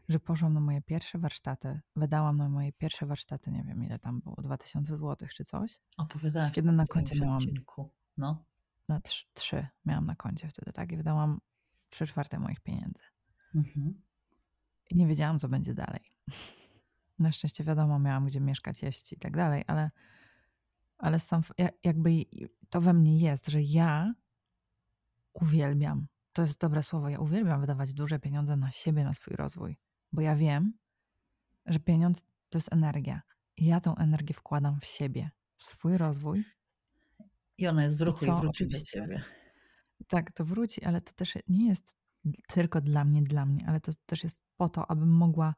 że 0.09 0.21
poszłam 0.21 0.55
na 0.55 0.61
moje 0.61 0.83
pierwsze 0.83 1.19
warsztaty, 1.19 1.81
wydałam 1.97 2.37
na 2.37 2.49
moje 2.49 2.73
pierwsze 2.73 3.07
warsztaty, 3.07 3.51
nie 3.51 3.65
wiem 3.65 3.85
ile 3.85 3.99
tam 3.99 4.21
było, 4.21 4.37
2000 4.43 4.97
zł 4.97 5.29
czy 5.35 5.45
coś. 5.45 5.81
Opowiadałaś 5.97 6.53
Kiedy 6.53 6.73
na 6.73 6.87
koncie 6.87 7.21
miałam 7.21 7.37
odcinku. 7.37 7.91
No. 8.17 8.45
na 8.89 9.01
trzy, 9.01 9.27
trzy 9.35 9.67
miałam 9.85 10.07
na 10.07 10.17
koncie 10.17 10.49
wtedy, 10.49 10.73
tak? 10.73 10.93
I 10.93 10.97
wydałam 10.97 11.41
trzy 11.91 12.07
czwarte 12.07 12.39
moich 12.39 12.61
pieniędzy. 12.61 13.05
Mhm. 13.55 14.03
I 14.91 14.97
nie 14.97 15.07
wiedziałam, 15.07 15.39
co 15.39 15.49
będzie 15.49 15.75
dalej. 15.75 16.01
Na 17.19 17.33
szczęście 17.33 17.65
wiadomo, 17.65 17.99
miałam 17.99 18.27
gdzie 18.27 18.41
mieszkać, 18.41 18.83
jeść 18.83 19.13
i 19.13 19.17
tak 19.19 19.37
dalej, 19.37 19.65
ale, 19.67 19.91
ale 20.99 21.21
sam, 21.21 21.43
jakby 21.85 22.11
to 22.71 22.81
we 22.81 22.93
mnie 22.93 23.19
jest, 23.19 23.49
że 23.49 23.63
ja 23.63 24.15
uwielbiam, 25.35 26.07
to 26.33 26.43
jest 26.43 26.61
dobre 26.61 26.83
słowo, 26.83 27.09
ja 27.09 27.19
uwielbiam 27.21 27.61
wydawać 27.61 27.95
duże 27.95 28.19
pieniądze 28.19 28.57
na 28.57 28.71
siebie, 28.71 29.05
na 29.05 29.15
swój 29.15 29.37
rozwój, 29.37 29.77
bo 30.13 30.21
ja 30.23 30.37
wiem, 30.37 30.79
że 31.67 31.79
pieniądz 31.81 32.23
to 32.49 32.59
jest 32.59 32.73
energia. 32.73 33.23
I 33.57 33.67
ja 33.67 33.81
tą 33.81 33.97
energię 33.97 34.35
wkładam 34.35 34.81
w 34.81 34.85
siebie, 34.85 35.31
w 35.57 35.65
swój 35.65 35.99
rozwój. 35.99 36.45
I 37.59 37.67
ona 37.69 37.85
jest 37.85 37.99
w 37.99 38.01
I 38.01 38.05
ruchu 38.05 38.27
i 38.27 38.29
co? 38.29 38.37
wróci 38.37 38.69
do 38.69 38.81
ciebie. 38.81 39.23
Tak, 40.09 40.33
to 40.33 40.45
wróci, 40.45 40.85
ale 40.85 41.01
to 41.01 41.13
też 41.13 41.35
nie 41.49 41.69
jest 41.69 41.97
tylko 42.47 42.81
dla 42.81 43.05
mnie, 43.05 43.23
dla 43.23 43.47
mnie, 43.47 43.69
ale 43.69 43.81
to 43.81 43.93
też 44.07 44.25
jest 44.25 44.43
po 44.57 44.69
to, 44.69 44.91
abym 44.91 45.09
mogła 45.17 45.55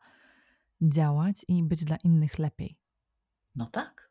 działać 0.82 1.44
i 1.48 1.62
być 1.64 1.84
dla 1.84 1.96
innych 1.96 2.38
lepiej. 2.38 2.78
No 3.54 3.66
tak, 3.66 4.10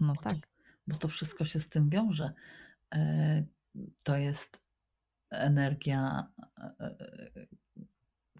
No 0.00 0.14
bo 0.14 0.22
to, 0.22 0.30
tak. 0.30 0.48
bo 0.86 0.96
to 0.98 1.08
wszystko 1.08 1.44
się 1.44 1.60
z 1.60 1.68
tym 1.68 1.88
wiąże. 1.90 2.32
To 4.04 4.16
jest 4.16 4.60
energia 5.30 6.28
e, 6.58 6.62
e, 6.80 7.46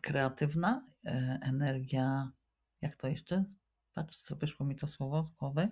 kreatywna, 0.01 0.87
e, 1.07 1.39
energia, 1.43 2.33
jak 2.81 2.97
to 2.97 3.09
jeszcze? 3.09 3.45
Patrz, 3.95 4.17
co 4.17 4.37
wyszło 4.37 4.67
mi 4.67 4.77
to 4.77 4.87
słowo 4.87 5.25
z 5.25 5.31
głowy. 5.31 5.69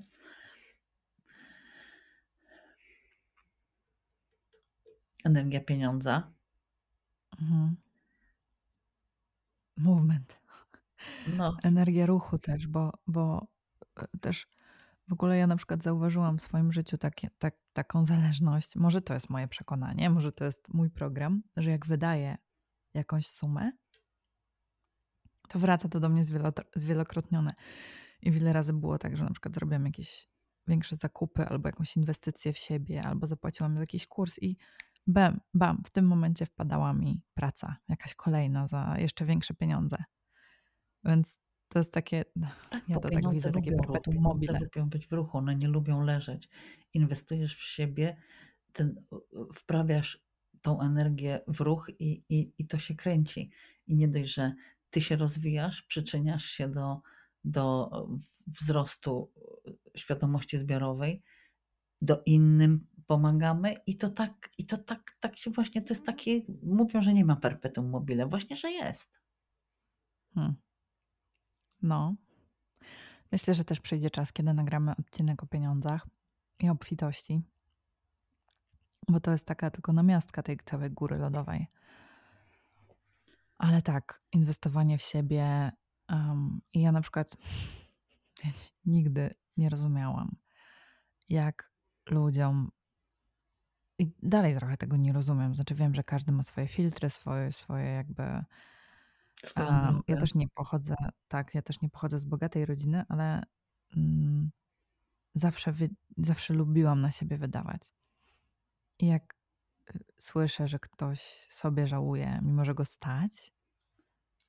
Energia 5.24 5.61
pieniądza. 5.61 6.32
Mhm. 7.40 7.76
Movement. 9.76 10.40
No, 11.26 11.56
Energia 11.62 12.06
ruchu 12.06 12.38
też, 12.38 12.66
bo, 12.66 12.92
bo 13.06 13.46
też 14.20 14.46
W 15.09 15.12
ogóle 15.12 15.38
ja 15.38 15.46
na 15.46 15.56
przykład 15.56 15.82
zauważyłam 15.82 16.38
w 16.38 16.42
swoim 16.42 16.72
życiu 16.72 16.98
takie, 16.98 17.30
tak, 17.38 17.56
taką 17.72 18.04
zależność. 18.04 18.76
Może 18.76 19.02
to 19.02 19.14
jest 19.14 19.30
moje 19.30 19.48
przekonanie, 19.48 20.11
może 20.11 20.32
to 20.32 20.44
jest 20.44 20.74
mój 20.74 20.90
program, 20.90 21.42
że 21.56 21.70
jak 21.70 21.86
wydaję 21.86 22.38
jakąś 22.94 23.26
sumę, 23.26 23.72
to 25.48 25.59
wraca 25.59 25.88
to 25.88 26.00
do 26.00 26.09
mnie 26.09 26.22
zwielokrotnione. 26.76 27.54
I 28.22 28.30
wiele 28.30 28.52
razy 28.52 28.72
było 28.72 28.98
tak, 28.98 29.16
że 29.16 29.24
na 29.24 29.30
przykład 29.30 29.54
zrobiłam 29.54 29.86
jakieś 29.86 30.28
większe 30.66 30.96
zakupy 30.96 31.48
albo 31.48 31.68
jakąś 31.68 31.96
inwestycję 31.96 32.52
w 32.52 32.59
siebie, 32.59 33.02
albo 33.02 33.26
zapłaciłam 33.26 33.76
za 33.76 33.82
jakiś 33.82 34.06
kurs 34.06 34.38
i 34.42 34.56
bam, 35.06 35.40
bam, 35.54 35.82
w 35.86 35.90
tym 35.90 36.06
momencie 36.06 36.46
wpadała 36.46 36.92
mi 36.92 37.22
praca, 37.34 37.76
jakaś 37.88 38.14
kolejna 38.14 38.66
za 38.66 38.94
jeszcze 38.98 39.24
większe 39.24 39.54
pieniądze. 39.54 40.04
Więc 41.04 41.40
to 41.68 41.78
jest 41.78 41.92
takie, 41.92 42.24
Tak, 42.70 42.88
ja 42.88 43.00
to 43.00 43.08
tak 43.10 43.30
widzę, 43.30 43.52
takie 43.52 43.72
perpetuum 43.72 44.20
mobile. 44.20 44.60
lubią 44.60 44.88
być 44.88 45.06
w 45.06 45.12
ruchu, 45.12 45.38
one 45.38 45.56
nie 45.56 45.68
lubią 45.68 46.02
leżeć. 46.02 46.48
Inwestujesz 46.94 47.56
w 47.56 47.62
siebie, 47.62 48.16
ten, 48.72 48.96
wprawiasz 49.54 50.24
tą 50.62 50.80
energię 50.80 51.40
w 51.48 51.60
ruch 51.60 51.90
i, 51.98 52.22
i, 52.28 52.52
i 52.58 52.66
to 52.66 52.78
się 52.78 52.94
kręci. 52.94 53.50
I 53.86 53.96
nie 53.96 54.08
dość, 54.08 54.34
że 54.34 54.52
ty 54.90 55.00
się 55.00 55.16
rozwijasz, 55.16 55.82
przyczyniasz 55.82 56.44
się 56.44 56.68
do, 56.68 57.00
do 57.44 57.90
wzrostu 58.46 59.32
świadomości 59.96 60.58
zbiorowej, 60.58 61.22
do 62.02 62.22
innym 62.26 62.86
pomagamy 63.06 63.74
i 63.86 63.96
to 63.96 64.10
tak, 64.10 64.50
i 64.58 64.66
to 64.66 64.78
tak, 64.78 65.16
tak 65.20 65.38
się 65.38 65.50
właśnie, 65.50 65.82
to 65.82 65.94
jest 65.94 66.06
takie, 66.06 66.40
mówią, 66.62 67.02
że 67.02 67.14
nie 67.14 67.24
ma 67.24 67.36
perpetuum 67.36 67.90
mobile, 67.90 68.26
właśnie, 68.26 68.56
że 68.56 68.70
jest. 68.70 69.20
Hmm. 70.34 70.54
No. 71.82 72.14
Myślę, 73.32 73.54
że 73.54 73.64
też 73.64 73.80
przyjdzie 73.80 74.10
czas, 74.10 74.32
kiedy 74.32 74.54
nagramy 74.54 74.92
odcinek 74.96 75.42
o 75.42 75.46
pieniądzach 75.46 76.06
i 76.58 76.68
obfitości. 76.68 77.42
Bo 79.08 79.20
to 79.20 79.32
jest 79.32 79.46
taka 79.46 79.70
tylko 79.70 79.92
namiastka 79.92 80.42
tej 80.42 80.58
całej 80.64 80.90
góry 80.90 81.18
lodowej. 81.18 81.66
Ale 83.58 83.82
tak, 83.82 84.22
inwestowanie 84.32 84.98
w 84.98 85.02
siebie. 85.02 85.72
Um, 86.08 86.58
I 86.72 86.80
ja 86.80 86.92
na 86.92 87.00
przykład 87.00 87.36
nigdy 88.84 89.34
nie 89.56 89.68
rozumiałam, 89.68 90.36
jak 91.28 91.72
ludziom. 92.10 92.70
I 93.98 94.12
dalej 94.22 94.56
trochę 94.56 94.76
tego 94.76 94.96
nie 94.96 95.12
rozumiem. 95.12 95.54
Znaczy, 95.54 95.74
wiem, 95.74 95.94
że 95.94 96.04
każdy 96.04 96.32
ma 96.32 96.42
swoje 96.42 96.68
filtry, 96.68 97.10
swoje, 97.10 97.52
swoje 97.52 97.84
jakby. 97.84 98.44
Um, 99.57 100.03
ja 100.09 100.16
też 100.16 100.34
nie 100.34 100.49
pochodzę, 100.49 100.95
tak, 101.28 101.55
ja 101.55 101.62
też 101.62 101.80
nie 101.80 101.91
pochodzę 101.91 102.18
z 102.18 102.24
bogatej 102.24 102.66
rodziny, 102.66 103.05
ale 103.09 103.43
um, 103.97 104.51
zawsze, 105.34 105.72
wy, 105.72 105.89
zawsze 106.16 106.55
lubiłam 106.55 107.01
na 107.01 107.11
siebie 107.11 107.39
wydawać. 107.39 107.82
I 108.99 109.07
jak 109.07 109.34
y, 109.95 110.05
słyszę, 110.18 110.68
że 110.68 110.78
ktoś 110.78 111.47
sobie 111.51 111.86
żałuje, 111.86 112.41
mimo 112.43 112.64
że 112.64 112.74
go 112.74 112.84
stać, 112.84 113.53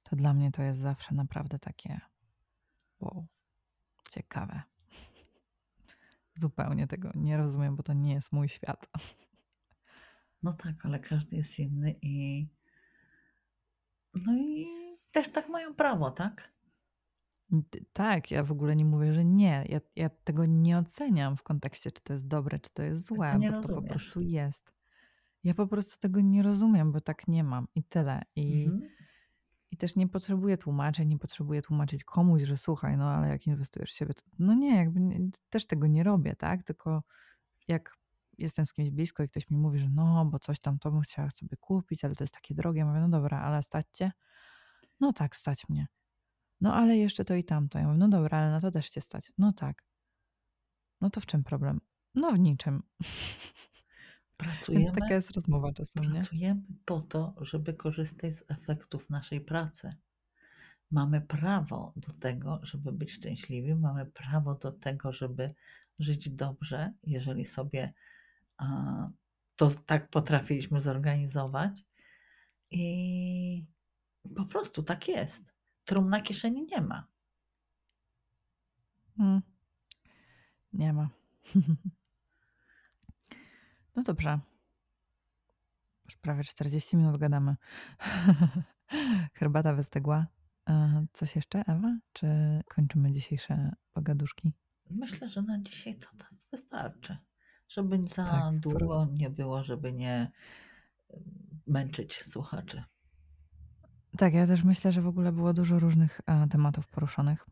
to 0.04 0.16
dla 0.16 0.34
mnie 0.34 0.52
to 0.52 0.64
jest 0.64 0.80
zawsze 0.80 1.16
naprawdę 1.16 1.60
takie 1.60 2.02
wow, 3.00 3.28
ciekawe. 4.12 4.62
Zupełnie 6.36 6.88
tego 6.88 7.12
nie 7.16 7.38
rozumiem, 7.38 7.76
bo 7.76 7.84
to 7.84 7.94
nie 7.94 8.14
jest 8.14 8.32
mój 8.32 8.50
świat. 8.50 8.90
No 10.44 10.54
tak, 10.54 10.86
ale 10.86 11.00
każdy 11.00 11.38
jest 11.38 11.60
inny 11.60 11.96
i 12.02 12.48
no 14.14 14.34
i 14.38 14.79
też 15.12 15.32
tak 15.32 15.50
mają 15.50 15.76
prawo, 15.76 16.12
tak? 16.12 16.50
Tak, 17.94 18.32
ja 18.32 18.44
w 18.44 18.52
ogóle 18.52 18.76
nie 18.76 18.86
mówię, 18.86 19.14
że 19.14 19.26
nie. 19.26 19.66
Ja, 19.70 19.80
ja 19.96 20.10
tego 20.10 20.46
nie 20.46 20.78
oceniam 20.78 21.38
w 21.38 21.44
kontekście, 21.44 21.92
czy 21.92 22.02
to 22.02 22.14
jest 22.14 22.28
dobre, 22.28 22.60
czy 22.60 22.70
to 22.74 22.84
jest 22.84 23.06
złe, 23.08 23.38
nie 23.40 23.50
bo 23.50 23.56
rozumiesz. 23.56 23.76
to 23.78 23.82
po 23.82 23.88
prostu 23.88 24.22
jest. 24.22 24.74
Ja 25.44 25.54
po 25.54 25.68
prostu 25.68 26.00
tego 26.00 26.22
nie 26.22 26.44
rozumiem, 26.44 26.92
bo 26.92 27.02
tak 27.02 27.28
nie 27.28 27.44
mam 27.44 27.68
i 27.76 27.84
tyle. 27.84 28.22
I, 28.36 28.64
Mhm. 28.66 28.92
i 29.72 29.78
też 29.78 29.96
nie 29.96 30.08
potrzebuję 30.08 30.58
tłumaczeń, 30.58 31.08
nie 31.08 31.18
potrzebuję 31.18 31.62
tłumaczyć 31.62 32.04
komuś, 32.04 32.42
że 32.42 32.58
słuchaj, 32.58 32.98
no 32.98 33.10
ale 33.10 33.30
jak 33.30 33.48
inwestujesz 33.48 33.92
w 33.92 33.96
siebie, 33.96 34.14
to 34.14 34.22
no 34.40 34.54
nie, 34.54 34.76
jakby 34.76 35.00
nie, 35.00 35.20
też 35.50 35.66
tego 35.68 35.88
nie 35.88 36.04
robię, 36.04 36.36
tak? 36.36 36.64
Tylko 36.64 37.04
jak 37.68 37.98
jestem 38.38 38.66
z 38.66 38.74
kimś 38.74 38.90
blisko 38.90 39.24
i 39.24 39.28
ktoś 39.28 39.50
mi 39.50 39.58
mówi, 39.58 39.80
że 39.80 39.90
no, 39.90 40.26
bo 40.26 40.40
coś 40.40 40.60
tam 40.60 40.80
to 40.80 40.92
bym 40.92 41.02
chciała 41.02 41.30
sobie 41.30 41.58
kupić, 41.58 42.06
ale 42.06 42.16
to 42.16 42.24
jest 42.24 42.34
takie 42.34 42.56
drogie. 42.56 42.80
Ja 42.80 42.86
mówię, 42.86 43.00
no 43.00 43.10
dobra, 43.10 43.40
ale 43.42 43.64
stać 43.64 43.86
cię? 43.94 44.12
No 45.00 45.14
tak, 45.14 45.36
stać 45.36 45.70
mnie. 45.70 45.88
No 46.62 46.76
ale 46.76 46.98
jeszcze 46.98 47.26
to 47.26 47.36
i 47.36 47.44
tamto. 47.44 47.80
Ja 47.80 47.88
mówię, 47.88 47.98
no 47.98 48.10
dobra, 48.10 48.38
ale 48.38 48.52
na 48.52 48.62
to 48.62 48.72
też 48.72 48.90
cię 48.90 49.02
stać. 49.02 49.32
No 49.38 49.52
tak. 49.52 49.86
No 51.02 51.10
to 51.10 51.22
w 51.22 51.26
czym 51.26 51.44
problem? 51.44 51.82
No 52.16 52.32
w 52.32 52.40
niczym. 52.40 52.80
Więc 54.42 54.56
Pracujemy, 54.58 54.96
taka 54.96 55.14
jest 55.14 55.32
rozmowa 55.32 55.74
czasem, 55.74 56.04
nie? 56.04 56.20
pracujemy 56.20 56.62
po 56.86 57.02
to, 57.02 57.36
żeby 57.42 57.74
korzystać 57.74 58.36
z 58.36 58.44
efektów 58.48 59.10
naszej 59.10 59.42
pracy. 59.42 59.96
Mamy 60.92 61.22
prawo 61.22 61.94
do 61.96 62.14
tego, 62.14 62.60
żeby 62.64 62.92
być 62.92 63.12
szczęśliwi, 63.12 63.76
mamy 63.76 64.06
prawo 64.06 64.56
do 64.56 64.72
tego, 64.72 65.14
żeby 65.14 65.54
żyć 66.00 66.30
dobrze, 66.30 66.94
jeżeli 67.04 67.46
sobie 67.46 67.94
a, 68.58 69.10
to 69.56 69.70
tak 69.70 70.10
potrafiliśmy 70.10 70.82
zorganizować. 70.82 71.86
I 72.72 73.66
po 74.36 74.46
prostu 74.46 74.84
tak 74.84 75.08
jest. 75.08 75.44
Trum 75.86 76.10
na 76.10 76.22
kieszeni 76.22 76.66
nie 76.72 76.82
ma. 76.82 77.08
Mm. 79.20 79.42
Nie 80.74 80.94
ma. 80.94 81.10
No 83.96 84.04
dobrze. 84.04 84.40
Już 86.06 86.18
prawie 86.18 86.44
40 86.44 86.98
minut 86.98 87.18
gadamy. 87.18 87.56
Herbata 89.40 89.74
wystygła. 89.74 90.28
E, 90.70 91.06
Coś 91.14 91.36
jeszcze, 91.36 91.60
Ewa? 91.68 91.98
Czy 92.14 92.28
kończymy 92.70 93.12
dzisiejsze 93.12 93.72
pogaduszki? 93.94 94.54
Myślę, 94.90 95.30
że 95.30 95.42
na 95.42 95.62
dzisiaj 95.62 96.00
to 96.00 96.08
nas 96.18 96.46
wystarczy. 96.52 97.18
Żeby 97.68 98.08
za 98.08 98.26
Tak, 98.26 98.60
długo 98.60 99.08
nie 99.12 99.30
było, 99.30 99.64
żeby 99.64 99.94
nie 99.94 100.32
męczyć 101.68 102.24
słuchaczy. 102.24 102.84
Tak, 104.18 104.34
ja 104.34 104.48
też 104.48 104.64
myślę, 104.64 104.92
że 104.92 105.02
w 105.02 105.08
ogóle 105.08 105.32
było 105.32 105.54
dużo 105.54 105.80
różnych 105.80 106.22
e, 106.26 106.48
tematów 106.48 106.88
poruszonych. 106.88 107.48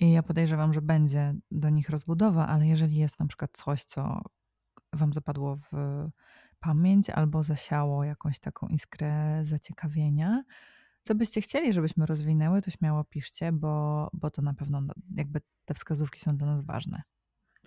I 0.00 0.12
ja 0.12 0.22
podejrzewam, 0.22 0.74
że 0.74 0.82
będzie 0.82 1.34
do 1.50 1.70
nich 1.70 1.90
rozbudowa, 1.90 2.46
ale 2.46 2.66
jeżeli 2.66 2.96
jest 2.96 3.18
na 3.18 3.26
przykład 3.26 3.50
coś, 3.56 3.84
co 3.84 4.22
Wam 4.92 5.12
zapadło 5.12 5.56
w 5.56 5.72
pamięć 6.60 7.10
albo 7.10 7.42
zasiało 7.42 8.04
jakąś 8.04 8.38
taką 8.38 8.66
iskrę 8.66 9.40
zaciekawienia, 9.44 10.44
co 11.02 11.14
byście 11.14 11.40
chcieli, 11.40 11.72
żebyśmy 11.72 12.06
rozwinęły, 12.06 12.62
to 12.62 12.70
śmiało 12.70 13.04
piszcie, 13.04 13.52
bo, 13.52 14.08
bo 14.12 14.30
to 14.30 14.42
na 14.42 14.54
pewno 14.54 14.80
no, 14.80 14.94
jakby 15.16 15.40
te 15.64 15.74
wskazówki 15.74 16.20
są 16.20 16.36
dla 16.36 16.46
nas 16.46 16.64
ważne. 16.64 17.02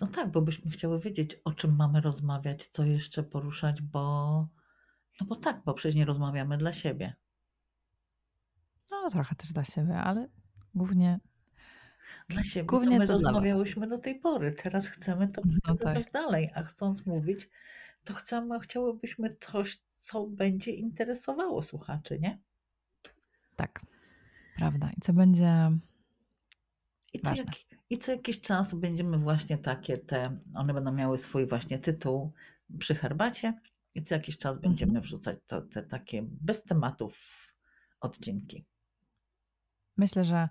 No 0.00 0.06
tak, 0.06 0.32
bo 0.32 0.42
byśmy 0.42 0.70
chciały 0.70 1.00
wiedzieć, 1.00 1.36
o 1.44 1.52
czym 1.52 1.76
mamy 1.76 2.00
rozmawiać, 2.00 2.66
co 2.66 2.84
jeszcze 2.84 3.22
poruszać, 3.22 3.82
bo 3.82 4.02
no 5.20 5.26
bo 5.26 5.36
tak, 5.36 5.62
bo 5.64 5.74
przecież 5.74 5.96
nie 5.96 6.04
rozmawiamy 6.04 6.58
dla 6.58 6.72
siebie. 6.72 7.14
No 9.02 9.10
trochę 9.10 9.34
też 9.34 9.52
dla 9.52 9.64
siebie, 9.64 9.96
ale 9.96 10.28
głównie 10.74 11.20
Dla 12.28 12.44
siebie 12.44 12.66
Głównie 12.66 12.96
to 12.96 12.98
my 12.98 13.06
to 13.06 13.12
rozmawiałyśmy 13.12 13.86
do 13.88 13.98
tej 13.98 14.20
pory. 14.20 14.52
Teraz 14.52 14.88
chcemy 14.88 15.28
to 15.28 15.42
No 15.44 15.52
przekazywać 15.74 16.04
tak. 16.04 16.12
dalej, 16.12 16.50
a 16.54 16.62
chcąc 16.62 17.06
mówić, 17.06 17.48
to 18.04 18.14
chcemy, 18.14 18.60
chciałybyśmy 18.60 19.36
coś, 19.40 19.76
co 19.90 20.26
będzie 20.26 20.70
interesowało 20.72 21.62
słuchaczy, 21.62 22.18
nie? 22.20 22.38
tak, 23.56 23.80
prawda. 24.56 24.90
I 24.96 25.00
co 25.00 25.12
będzie 25.12 25.70
I 27.12 27.18
co, 27.20 27.34
jaki, 27.34 27.64
I 27.90 27.98
co 27.98 28.12
jakiś 28.12 28.40
czas 28.40 28.74
będziemy 28.74 29.18
właśnie 29.18 29.58
takie 29.58 29.96
te, 29.98 30.38
one 30.54 30.74
będą 30.74 30.92
miały 30.92 31.18
swój 31.18 31.46
właśnie 31.46 31.78
tytuł 31.78 32.32
przy 32.78 32.94
herbacie 32.94 33.60
i 33.94 34.02
co 34.02 34.14
jakiś 34.14 34.38
czas 34.38 34.58
będziemy 34.58 34.90
Mhm. 34.90 35.02
wrzucać 35.04 35.38
to, 35.46 35.62
te 35.62 35.82
takie 35.82 36.22
bez 36.22 36.62
tematów 36.62 37.18
odcinki. 38.00 38.64
Myślę, 39.96 40.24
że 40.24 40.48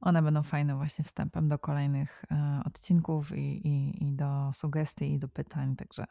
one 0.00 0.22
będą 0.22 0.42
fajnym 0.42 0.76
właśnie 0.76 1.04
wstępem 1.04 1.48
do 1.48 1.58
kolejnych 1.58 2.24
e, 2.30 2.62
odcinków 2.64 3.36
i, 3.36 3.68
i, 3.68 4.04
i 4.04 4.12
do 4.12 4.50
sugestii 4.54 5.12
i 5.12 5.18
do 5.18 5.28
pytań, 5.28 5.76
także 5.76 6.04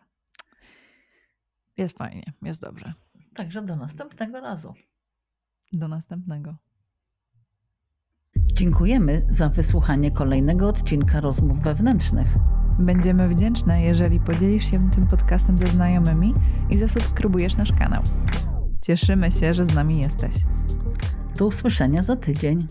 jest 1.78 1.98
fajnie, 1.98 2.34
jest 2.42 2.62
dobrze. 2.62 2.94
Także 3.36 3.62
do 3.62 3.76
następnego 3.76 4.42
razu. 4.42 4.74
Do 5.74 5.88
następnego. 5.88 6.56
Dziękujemy 8.54 9.26
za 9.30 9.50
wysłuchanie 9.50 10.12
kolejnego 10.12 10.68
odcinka 10.68 11.20
rozmów 11.20 11.62
wewnętrznych. 11.62 12.28
Będziemy 12.80 13.30
wdzięczne, 13.30 13.82
jeżeli 13.82 14.20
podzielisz 14.20 14.72
się 14.72 14.92
tym 14.92 15.08
podcastem 15.08 15.58
ze 15.58 15.70
znajomymi 15.70 16.34
i 16.70 16.78
zasubskrybujesz 16.78 17.58
nasz 17.58 17.72
kanał. 17.72 18.04
Cieszymy 18.82 19.32
się, 19.32 19.54
że 19.54 19.66
z 19.66 19.74
nami 19.74 20.00
jesteś. 20.00 20.36
Do 21.38 21.46
usłyszenia 21.46 22.04
za 22.04 22.16
tydzień. 22.16 22.68